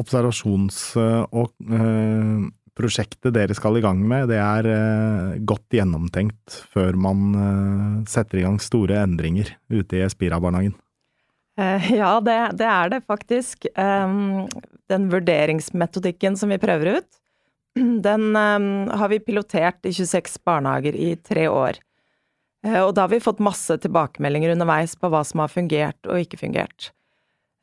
observasjons- 0.00 0.96
og 0.96 1.52
eh, 1.68 2.48
dere 2.80 3.54
skal 3.54 3.76
i 3.76 3.82
gang 3.84 4.00
med, 4.08 4.30
det 4.30 4.38
er 4.40 4.66
eh, 4.70 5.40
godt 5.44 5.76
gjennomtenkt 5.76 6.62
før 6.72 6.96
man 6.96 7.34
eh, 7.34 7.96
setter 8.08 8.40
i 8.40 8.46
gang 8.46 8.56
store 8.62 9.02
endringer 9.02 9.52
ute 9.68 9.98
i 9.98 10.06
Espira-barnehagen? 10.06 10.72
Eh, 11.60 11.92
ja, 12.00 12.14
det, 12.20 12.38
det, 12.58 12.66
er 12.66 12.92
det 12.94 13.02
faktisk. 13.06 13.66
Den 14.90 15.08
vurderingsmetodikken 15.12 16.36
som 16.36 16.52
vi 16.52 16.60
prøver 16.62 17.00
ut, 17.00 17.10
den 18.06 18.34
har 18.34 19.12
vi 19.12 19.20
pilotert 19.22 19.86
i 19.86 19.92
26 19.94 20.40
barnehager 20.44 20.96
i 20.96 21.14
tre 21.16 21.48
år. 21.48 21.82
Eh, 22.66 22.80
og 22.82 22.94
da 22.96 23.06
har 23.06 23.12
vi 23.12 23.22
fått 23.22 23.42
masse 23.44 23.76
tilbakemeldinger 23.82 24.54
underveis 24.56 24.96
på 24.98 25.10
hva 25.12 25.22
som 25.26 25.44
har 25.44 25.52
fungert 25.52 26.08
og 26.08 26.24
ikke 26.24 26.40
fungert. 26.40 26.90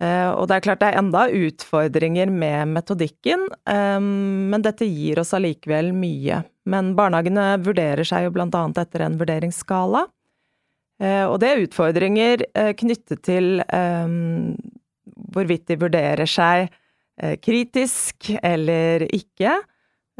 Eh, 0.01 0.29
og 0.29 0.45
det 0.49 0.57
er 0.57 0.65
klart 0.65 0.81
det 0.83 0.91
er 0.91 0.99
enda 1.01 1.25
utfordringer 1.33 2.29
med 2.29 2.75
metodikken, 2.75 3.47
men 3.65 4.63
dette 4.65 4.85
gir 4.85 5.19
oss 5.21 5.33
allikevel 5.33 5.89
mye. 5.97 6.43
Men 6.69 6.91
barnehagene 6.97 7.55
vurderer 7.65 8.05
seg 8.05 8.27
jo 8.27 8.35
blant 8.35 8.55
annet 8.57 8.83
etter 8.83 9.05
en 9.05 9.17
vurderingsskala. 9.19 10.05
Eh, 10.97 11.25
og 11.29 11.37
det 11.41 11.49
er 11.51 11.63
utfordringer 11.65 12.43
eh, 12.57 12.73
knyttet 12.77 13.21
til 13.25 13.59
um, 13.69 14.55
hvorvidt 15.33 15.67
de 15.69 15.79
vurderer 15.79 16.29
seg 16.29 16.69
kritisk 17.41 18.27
eller 18.45 19.01
ikke. 19.09 19.55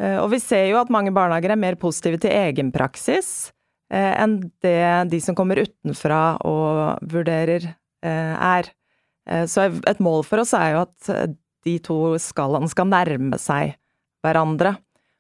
Og 0.02 0.32
vi 0.32 0.40
ser 0.42 0.64
jo 0.72 0.80
at 0.80 0.90
mange 0.90 1.12
barnehager 1.14 1.52
er 1.54 1.60
mer 1.62 1.76
positive 1.78 2.18
til 2.24 2.34
egen 2.34 2.72
praksis 2.74 3.52
enn 3.94 4.40
det 4.66 5.06
de 5.12 5.20
som 5.22 5.38
kommer 5.38 5.62
utenfra 5.62 6.40
og 6.50 7.04
vurderer, 7.06 7.68
er. 8.02 8.72
Så 9.46 9.68
et 9.78 10.02
mål 10.02 10.26
for 10.26 10.42
oss 10.42 10.56
er 10.58 10.74
jo 10.74 10.82
at 10.88 11.12
de 11.70 11.76
to 11.86 12.00
skalaene 12.18 12.74
skal 12.74 12.90
nærme 12.90 13.38
seg 13.42 13.76
hverandre. 14.26 14.74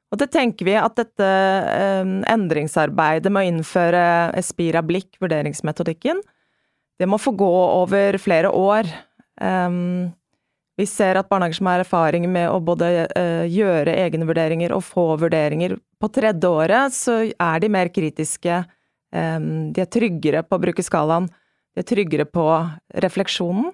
Og 0.07 0.19
det 0.21 0.29
tenker 0.31 0.67
vi 0.69 0.75
at 0.79 0.95
dette 0.95 1.27
eh, 1.27 2.11
endringsarbeidet 2.31 3.31
med 3.33 3.43
å 3.43 3.51
innføre 3.51 4.03
Espira 4.39 4.83
Blikk, 4.85 5.17
vurderingsmetodikken, 5.23 6.21
det 6.97 7.05
må 7.09 7.19
få 7.21 7.33
gå 7.37 7.49
over 7.83 8.17
flere 8.21 8.49
år. 8.49 8.87
Um, 9.41 10.09
vi 10.77 10.85
ser 10.89 11.17
at 11.17 11.29
barnehager 11.29 11.59
som 11.59 11.69
har 11.69 11.83
erfaring 11.83 12.25
med 12.31 12.49
å 12.49 12.57
både 12.61 12.89
uh, 13.05 13.45
gjøre 13.45 13.93
egne 14.01 14.25
vurderinger 14.29 14.73
og 14.73 14.85
få 14.85 15.11
vurderinger 15.21 15.75
på 16.01 16.09
tredje 16.13 16.49
året, 16.49 16.93
så 16.93 17.19
er 17.29 17.61
de 17.61 17.69
mer 17.73 17.91
kritiske. 17.93 18.63
Um, 19.13 19.69
de 19.73 19.83
er 19.83 19.91
tryggere 19.93 20.43
på 20.45 20.57
å 20.57 20.63
bruke 20.65 20.85
skalaen. 20.85 21.29
De 21.73 21.83
er 21.83 21.89
tryggere 21.89 22.25
på 22.29 22.47
refleksjonen. 23.05 23.73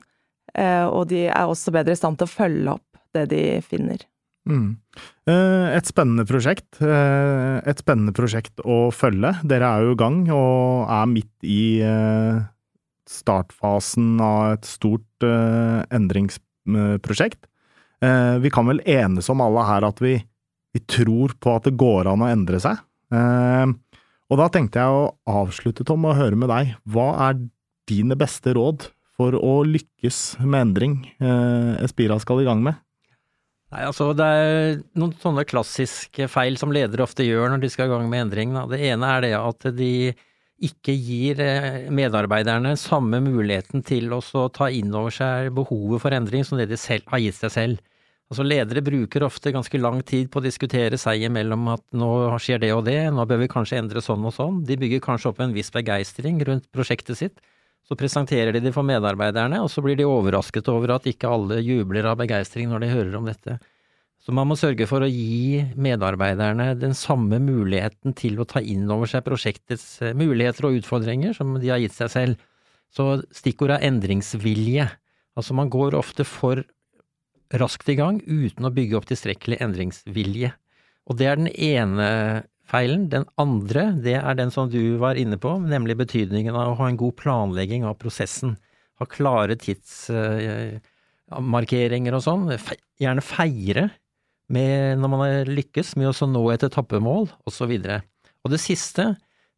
Uh, 0.53 0.87
og 0.91 1.07
de 1.09 1.25
er 1.29 1.47
også 1.47 1.71
bedre 1.73 1.95
i 1.95 1.99
stand 1.99 2.19
til 2.19 2.27
å 2.27 2.33
følge 2.33 2.75
opp 2.75 3.03
det 3.15 3.29
de 3.31 3.43
finner. 3.65 4.03
Mm. 4.49 4.75
Et 5.29 5.85
spennende 5.87 6.25
prosjekt. 6.27 6.81
Et 6.83 7.79
spennende 7.79 8.11
prosjekt 8.15 8.59
å 8.65 8.91
følge. 8.91 9.31
Dere 9.47 9.69
er 9.69 9.79
jo 9.87 9.93
i 9.95 10.01
gang 10.01 10.31
og 10.35 10.91
er 10.91 11.05
midt 11.11 11.47
i 11.47 11.63
startfasen 13.09 14.19
av 14.23 14.53
et 14.57 14.65
stort 14.67 15.23
endringsprosjekt. 15.23 17.41
Vi 18.43 18.49
kan 18.51 18.67
vel 18.67 18.83
enes 18.83 19.29
om 19.31 19.41
alle 19.45 19.63
her 19.69 19.83
at 19.87 20.01
vi, 20.03 20.17
vi 20.75 20.79
tror 20.91 21.29
på 21.39 21.49
at 21.55 21.63
det 21.69 21.79
går 21.79 22.03
an 22.11 22.25
å 22.25 22.31
endre 22.31 22.59
seg. 22.63 22.75
Og 23.13 24.35
da 24.39 24.45
tenkte 24.51 24.79
jeg 24.81 24.89
å 24.91 25.13
avslutte, 25.29 25.85
Tom, 25.87 26.05
og 26.09 26.19
høre 26.19 26.37
med 26.39 26.49
deg. 26.51 26.63
Hva 26.83 27.07
er 27.29 27.33
dine 27.87 28.15
beste 28.19 28.49
råd 28.57 28.79
for 29.13 29.31
å 29.37 29.63
lykkes 29.67 30.17
med 30.41 30.59
endring 30.67 30.95
Espira 31.83 32.17
skal 32.19 32.41
i 32.43 32.47
gang 32.47 32.61
med? 32.65 32.75
Nei, 33.73 33.87
altså 33.89 34.11
Det 34.13 34.25
er 34.25 34.75
noen 34.99 35.15
sånne 35.21 35.45
klassiske 35.49 36.27
feil 36.29 36.59
som 36.61 36.73
ledere 36.75 37.05
ofte 37.07 37.25
gjør 37.25 37.55
når 37.55 37.63
de 37.63 37.71
skal 37.73 37.89
i 37.89 37.93
gang 37.95 38.05
med 38.11 38.27
endring. 38.27 38.53
Da. 38.53 38.67
Det 38.69 38.79
ene 38.91 39.09
er 39.15 39.25
det 39.25 39.33
at 39.39 39.65
de 39.73 39.93
ikke 40.63 40.93
gir 40.93 41.41
eh, 41.41 41.87
medarbeiderne 41.91 42.75
samme 42.79 43.17
muligheten 43.25 43.81
til 43.83 44.13
å 44.13 44.21
ta 44.53 44.69
inn 44.71 44.93
over 44.95 45.11
seg 45.11 45.49
behovet 45.57 46.03
for 46.03 46.15
endring 46.15 46.45
som 46.47 46.61
det 46.61 46.69
de 46.69 46.77
selv 46.79 47.09
har 47.11 47.23
gitt 47.23 47.39
seg 47.41 47.55
selv. 47.55 47.81
Altså 48.31 48.45
Ledere 48.45 48.81
bruker 48.85 49.25
ofte 49.25 49.51
ganske 49.53 49.81
lang 49.81 49.99
tid 50.07 50.29
på 50.31 50.39
å 50.39 50.45
diskutere 50.45 50.97
seg 51.01 51.25
imellom 51.27 51.67
at 51.73 51.83
nå 51.97 52.11
skjer 52.41 52.61
det 52.63 52.71
og 52.77 52.85
det, 52.87 52.99
nå 53.13 53.25
bør 53.29 53.41
vi 53.43 53.49
kanskje 53.51 53.81
endre 53.81 54.05
sånn 54.05 54.23
og 54.29 54.37
sånn. 54.37 54.61
De 54.69 54.77
bygger 54.79 55.03
kanskje 55.03 55.33
opp 55.33 55.41
en 55.43 55.53
viss 55.53 55.73
begeistring 55.73 56.39
rundt 56.47 56.69
prosjektet 56.73 57.19
sitt. 57.19 57.43
Så 57.83 57.97
presenterer 57.99 58.55
de 58.55 58.61
det 58.63 58.71
for 58.75 58.87
medarbeiderne, 58.87 59.59
og 59.59 59.69
så 59.71 59.83
blir 59.83 59.97
de 59.99 60.07
overrasket 60.07 60.69
over 60.71 60.95
at 60.95 61.07
ikke 61.09 61.29
alle 61.29 61.59
jubler 61.59 62.07
av 62.07 62.19
begeistring 62.21 62.69
når 62.71 62.85
de 62.85 62.91
hører 62.93 63.17
om 63.19 63.27
dette. 63.27 63.57
Så 64.23 64.31
man 64.31 64.47
må 64.47 64.55
sørge 64.55 64.87
for 64.87 65.03
å 65.03 65.09
gi 65.11 65.59
medarbeiderne 65.75 66.69
den 66.79 66.95
samme 66.95 67.41
muligheten 67.43 68.15
til 68.15 68.39
å 68.39 68.47
ta 68.47 68.61
inn 68.63 68.87
over 68.87 69.09
seg 69.11 69.25
prosjektets 69.25 69.87
eh, 69.99 70.15
muligheter 70.15 70.69
og 70.69 70.77
utfordringer 70.79 71.35
som 71.35 71.57
de 71.59 71.73
har 71.73 71.81
gitt 71.83 71.97
seg 71.97 72.11
selv. 72.13 72.45
Så 72.93 73.17
stikkordet 73.35 73.81
er 73.81 73.89
endringsvilje. 73.89 74.87
Altså 75.35 75.57
man 75.57 75.71
går 75.73 75.97
ofte 75.99 76.23
for 76.27 76.63
raskt 77.59 77.91
i 77.91 77.97
gang 77.99 78.21
uten 78.23 78.63
å 78.63 78.71
bygge 78.73 78.95
opp 78.95 79.09
tilstrekkelig 79.11 79.59
endringsvilje. 79.65 80.53
Og 81.11 81.19
det 81.19 81.27
er 81.27 81.41
den 81.41 81.51
ene 81.51 82.07
feilen. 82.69 83.09
Den 83.11 83.25
andre, 83.41 83.91
det 84.03 84.15
er 84.19 84.33
den 84.39 84.51
som 84.53 84.69
du 84.71 84.97
var 85.01 85.15
inne 85.19 85.37
på, 85.41 85.49
nemlig 85.61 85.97
betydningen 86.03 86.55
av 86.55 86.67
å 86.71 86.77
ha 86.81 86.85
en 86.89 86.99
god 86.99 87.15
planlegging 87.19 87.83
av 87.87 87.99
prosessen. 88.01 88.51
Ha 89.01 89.05
klare 89.09 89.55
tidsmarkeringer 89.59 92.13
og 92.15 92.23
sånn. 92.25 92.43
Gjerne 93.01 93.23
feire 93.25 93.85
med, 94.53 94.99
når 95.01 95.09
man 95.09 95.21
har 95.23 95.49
lykkes 95.49 95.89
med 95.99 96.07
å 96.11 96.27
nå 96.29 96.43
et 96.53 96.65
etappemål, 96.67 97.23
osv. 97.49 97.71
Og, 97.73 97.87
og 98.43 98.47
det 98.53 98.61
siste, 98.61 99.03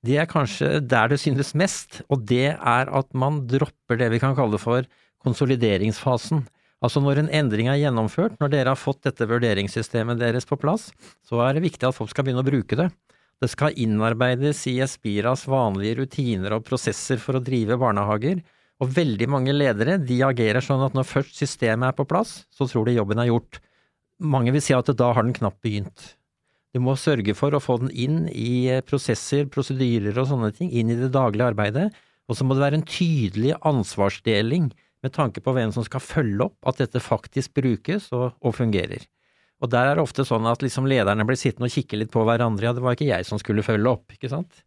det 0.05 0.15
er 0.21 0.27
kanskje 0.29 0.67
der 0.85 1.05
det 1.12 1.19
synes 1.21 1.57
mest, 1.57 1.89
og 2.13 2.17
det 2.29 2.50
er 2.53 2.85
at 2.93 3.07
man 3.17 3.48
dropper 3.50 3.96
det 4.00 4.09
vi 4.13 4.22
kan 4.22 4.35
kalle 4.37 4.57
for 4.61 4.85
konsolideringsfasen. 5.25 6.46
Altså 6.85 7.01
når 7.01 7.24
en 7.24 7.31
endring 7.33 7.69
er 7.71 7.79
gjennomført, 7.81 8.35
når 8.37 8.51
dere 8.53 8.74
har 8.75 8.77
fått 8.77 9.07
dette 9.07 9.25
vurderingssystemet 9.25 10.19
deres 10.21 10.45
på 10.45 10.57
plass, 10.61 10.91
så 11.25 11.41
er 11.41 11.55
det 11.55 11.65
viktig 11.65 11.87
at 11.87 11.98
folk 11.98 12.11
skal 12.13 12.27
begynne 12.27 12.43
å 12.43 12.45
bruke 12.45 12.77
det. 12.77 12.91
Det 13.41 13.50
skal 13.51 13.74
innarbeides 13.81 14.61
i 14.69 14.77
Espiras 14.85 15.48
vanlige 15.50 16.03
rutiner 16.03 16.55
og 16.55 16.67
prosesser 16.67 17.17
for 17.21 17.39
å 17.39 17.43
drive 17.43 17.79
barnehager, 17.81 18.43
og 18.83 18.91
veldig 18.91 19.27
mange 19.31 19.55
ledere 19.55 19.98
de 20.03 20.19
agerer 20.27 20.63
sånn 20.63 20.83
at 20.85 20.95
når 20.95 21.07
først 21.07 21.39
systemet 21.39 21.89
er 21.89 21.98
på 21.98 22.05
plass, 22.07 22.43
så 22.53 22.67
tror 22.69 22.85
de 22.87 22.98
jobben 22.98 23.21
er 23.24 23.31
gjort. 23.31 23.59
Mange 24.19 24.53
vil 24.55 24.63
si 24.63 24.75
at 24.75 24.91
da 25.00 25.11
har 25.15 25.25
den 25.25 25.35
knapt 25.35 25.63
begynt. 25.65 26.13
Du 26.75 26.81
må 26.83 26.98
sørge 27.00 27.33
for 27.39 27.55
å 27.55 27.63
få 27.63 27.79
den 27.81 27.91
inn 27.91 28.25
i 28.29 28.67
prosesser, 28.87 29.48
prosedyrer 29.48 30.17
og 30.19 30.27
sånne 30.27 30.51
ting, 30.55 30.69
inn 30.75 30.91
i 30.91 31.00
det 31.00 31.13
daglige 31.15 31.53
arbeidet, 31.53 31.85
og 32.27 32.35
så 32.35 32.43
må 32.43 32.55
det 32.55 32.65
være 32.65 32.81
en 32.81 32.89
tydelig 32.89 33.55
ansvarsdeling 33.63 34.69
med 35.05 35.13
tanke 35.15 35.44
på 35.44 35.53
hvem 35.55 35.72
som 35.75 35.85
skal 35.85 36.03
følge 36.03 36.50
opp 36.50 36.72
at 36.72 36.81
dette 36.81 37.01
faktisk 37.03 37.53
brukes 37.57 38.09
og, 38.15 38.31
og 38.41 38.57
fungerer. 38.57 39.05
Og 39.63 39.72
der 39.72 39.91
er 39.91 39.98
det 39.98 40.03
ofte 40.03 40.25
sånn 40.27 40.48
at 40.50 40.63
liksom 40.65 40.87
lederne 40.89 41.25
blir 41.27 41.39
sittende 41.39 41.70
og 41.70 41.75
kikke 41.75 42.01
litt 42.01 42.11
på 42.13 42.25
hverandre, 42.27 42.68
ja, 42.68 42.75
det 42.75 42.83
var 42.83 42.98
ikke 42.98 43.07
jeg 43.07 43.27
som 43.27 43.39
skulle 43.41 43.63
følge 43.65 43.94
opp, 43.94 44.18
ikke 44.18 44.31
sant? 44.33 44.65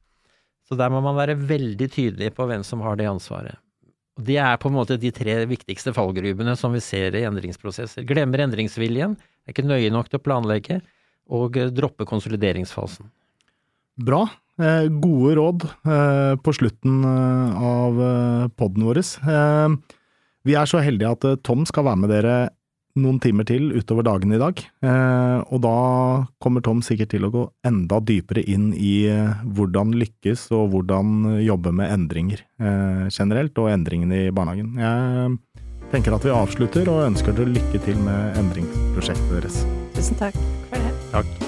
Så 0.68 0.76
der 0.76 0.92
må 0.92 1.00
man 1.04 1.16
være 1.16 1.36
veldig 1.48 1.88
tydelig 1.92 2.32
på 2.36 2.46
hvem 2.48 2.64
som 2.66 2.82
har 2.84 2.96
det 3.00 3.08
ansvaret. 3.08 3.60
Og 4.18 4.24
Det 4.26 4.36
er 4.42 4.56
på 4.58 4.68
en 4.68 4.76
måte 4.76 4.98
de 4.98 5.12
tre 5.14 5.36
viktigste 5.46 5.94
fallgrubene 5.94 6.56
som 6.58 6.74
vi 6.74 6.82
ser 6.82 7.14
i 7.14 7.24
endringsprosesser. 7.28 8.06
Glemmer 8.08 8.42
endringsviljen, 8.44 9.14
er 9.46 9.54
ikke 9.54 9.66
nøye 9.68 9.92
nok 9.94 10.10
til 10.10 10.18
å 10.18 10.24
planlegge, 10.24 10.80
og 11.28 11.56
dropper 11.76 12.08
konsolideringsfasen. 12.08 13.08
Bra. 13.98 14.24
Eh, 14.58 14.88
gode 14.90 15.36
råd 15.38 15.64
eh, 15.68 16.34
på 16.42 16.54
slutten 16.56 17.04
eh, 17.06 17.62
av 17.62 18.00
eh, 18.02 18.48
poden 18.58 18.86
vår. 18.88 19.00
Eh, 19.04 19.97
vi 20.48 20.56
er 20.56 20.68
så 20.68 20.80
heldige 20.84 21.12
at 21.16 21.26
eh, 21.28 21.40
Tom 21.44 21.66
skal 21.68 21.86
være 21.88 22.02
med 22.04 22.12
dere 22.14 22.36
noen 22.98 23.20
timer 23.22 23.46
til 23.46 23.68
utover 23.76 24.02
dagen 24.06 24.32
i 24.34 24.40
dag. 24.40 24.58
Eh, 24.82 25.38
og 25.54 25.60
da 25.62 25.74
kommer 26.42 26.64
Tom 26.64 26.80
sikkert 26.82 27.12
til 27.12 27.28
å 27.28 27.32
gå 27.34 27.44
enda 27.68 28.00
dypere 28.02 28.42
inn 28.42 28.72
i 28.74 29.06
eh, 29.12 29.44
hvordan 29.54 29.94
lykkes 30.00 30.48
og 30.56 30.72
hvordan 30.74 31.38
jobbe 31.44 31.74
med 31.74 31.92
endringer 31.94 32.42
generelt, 33.14 33.58
og 33.60 33.70
endringene 33.70 34.24
i 34.26 34.32
barnehagen. 34.34 34.74
Jeg 34.82 35.92
tenker 35.92 36.16
at 36.16 36.26
vi 36.26 36.34
avslutter 36.34 36.90
og 36.90 37.04
ønsker 37.06 37.36
dere 37.36 37.54
lykke 37.54 37.82
til 37.86 38.00
med 38.02 38.40
endringsprosjektet 38.42 39.36
deres. 39.38 39.62
Tusen 39.94 40.18
takk 40.18 40.42
for 40.72 40.82
det. 40.82 40.96
Takk. 41.14 41.47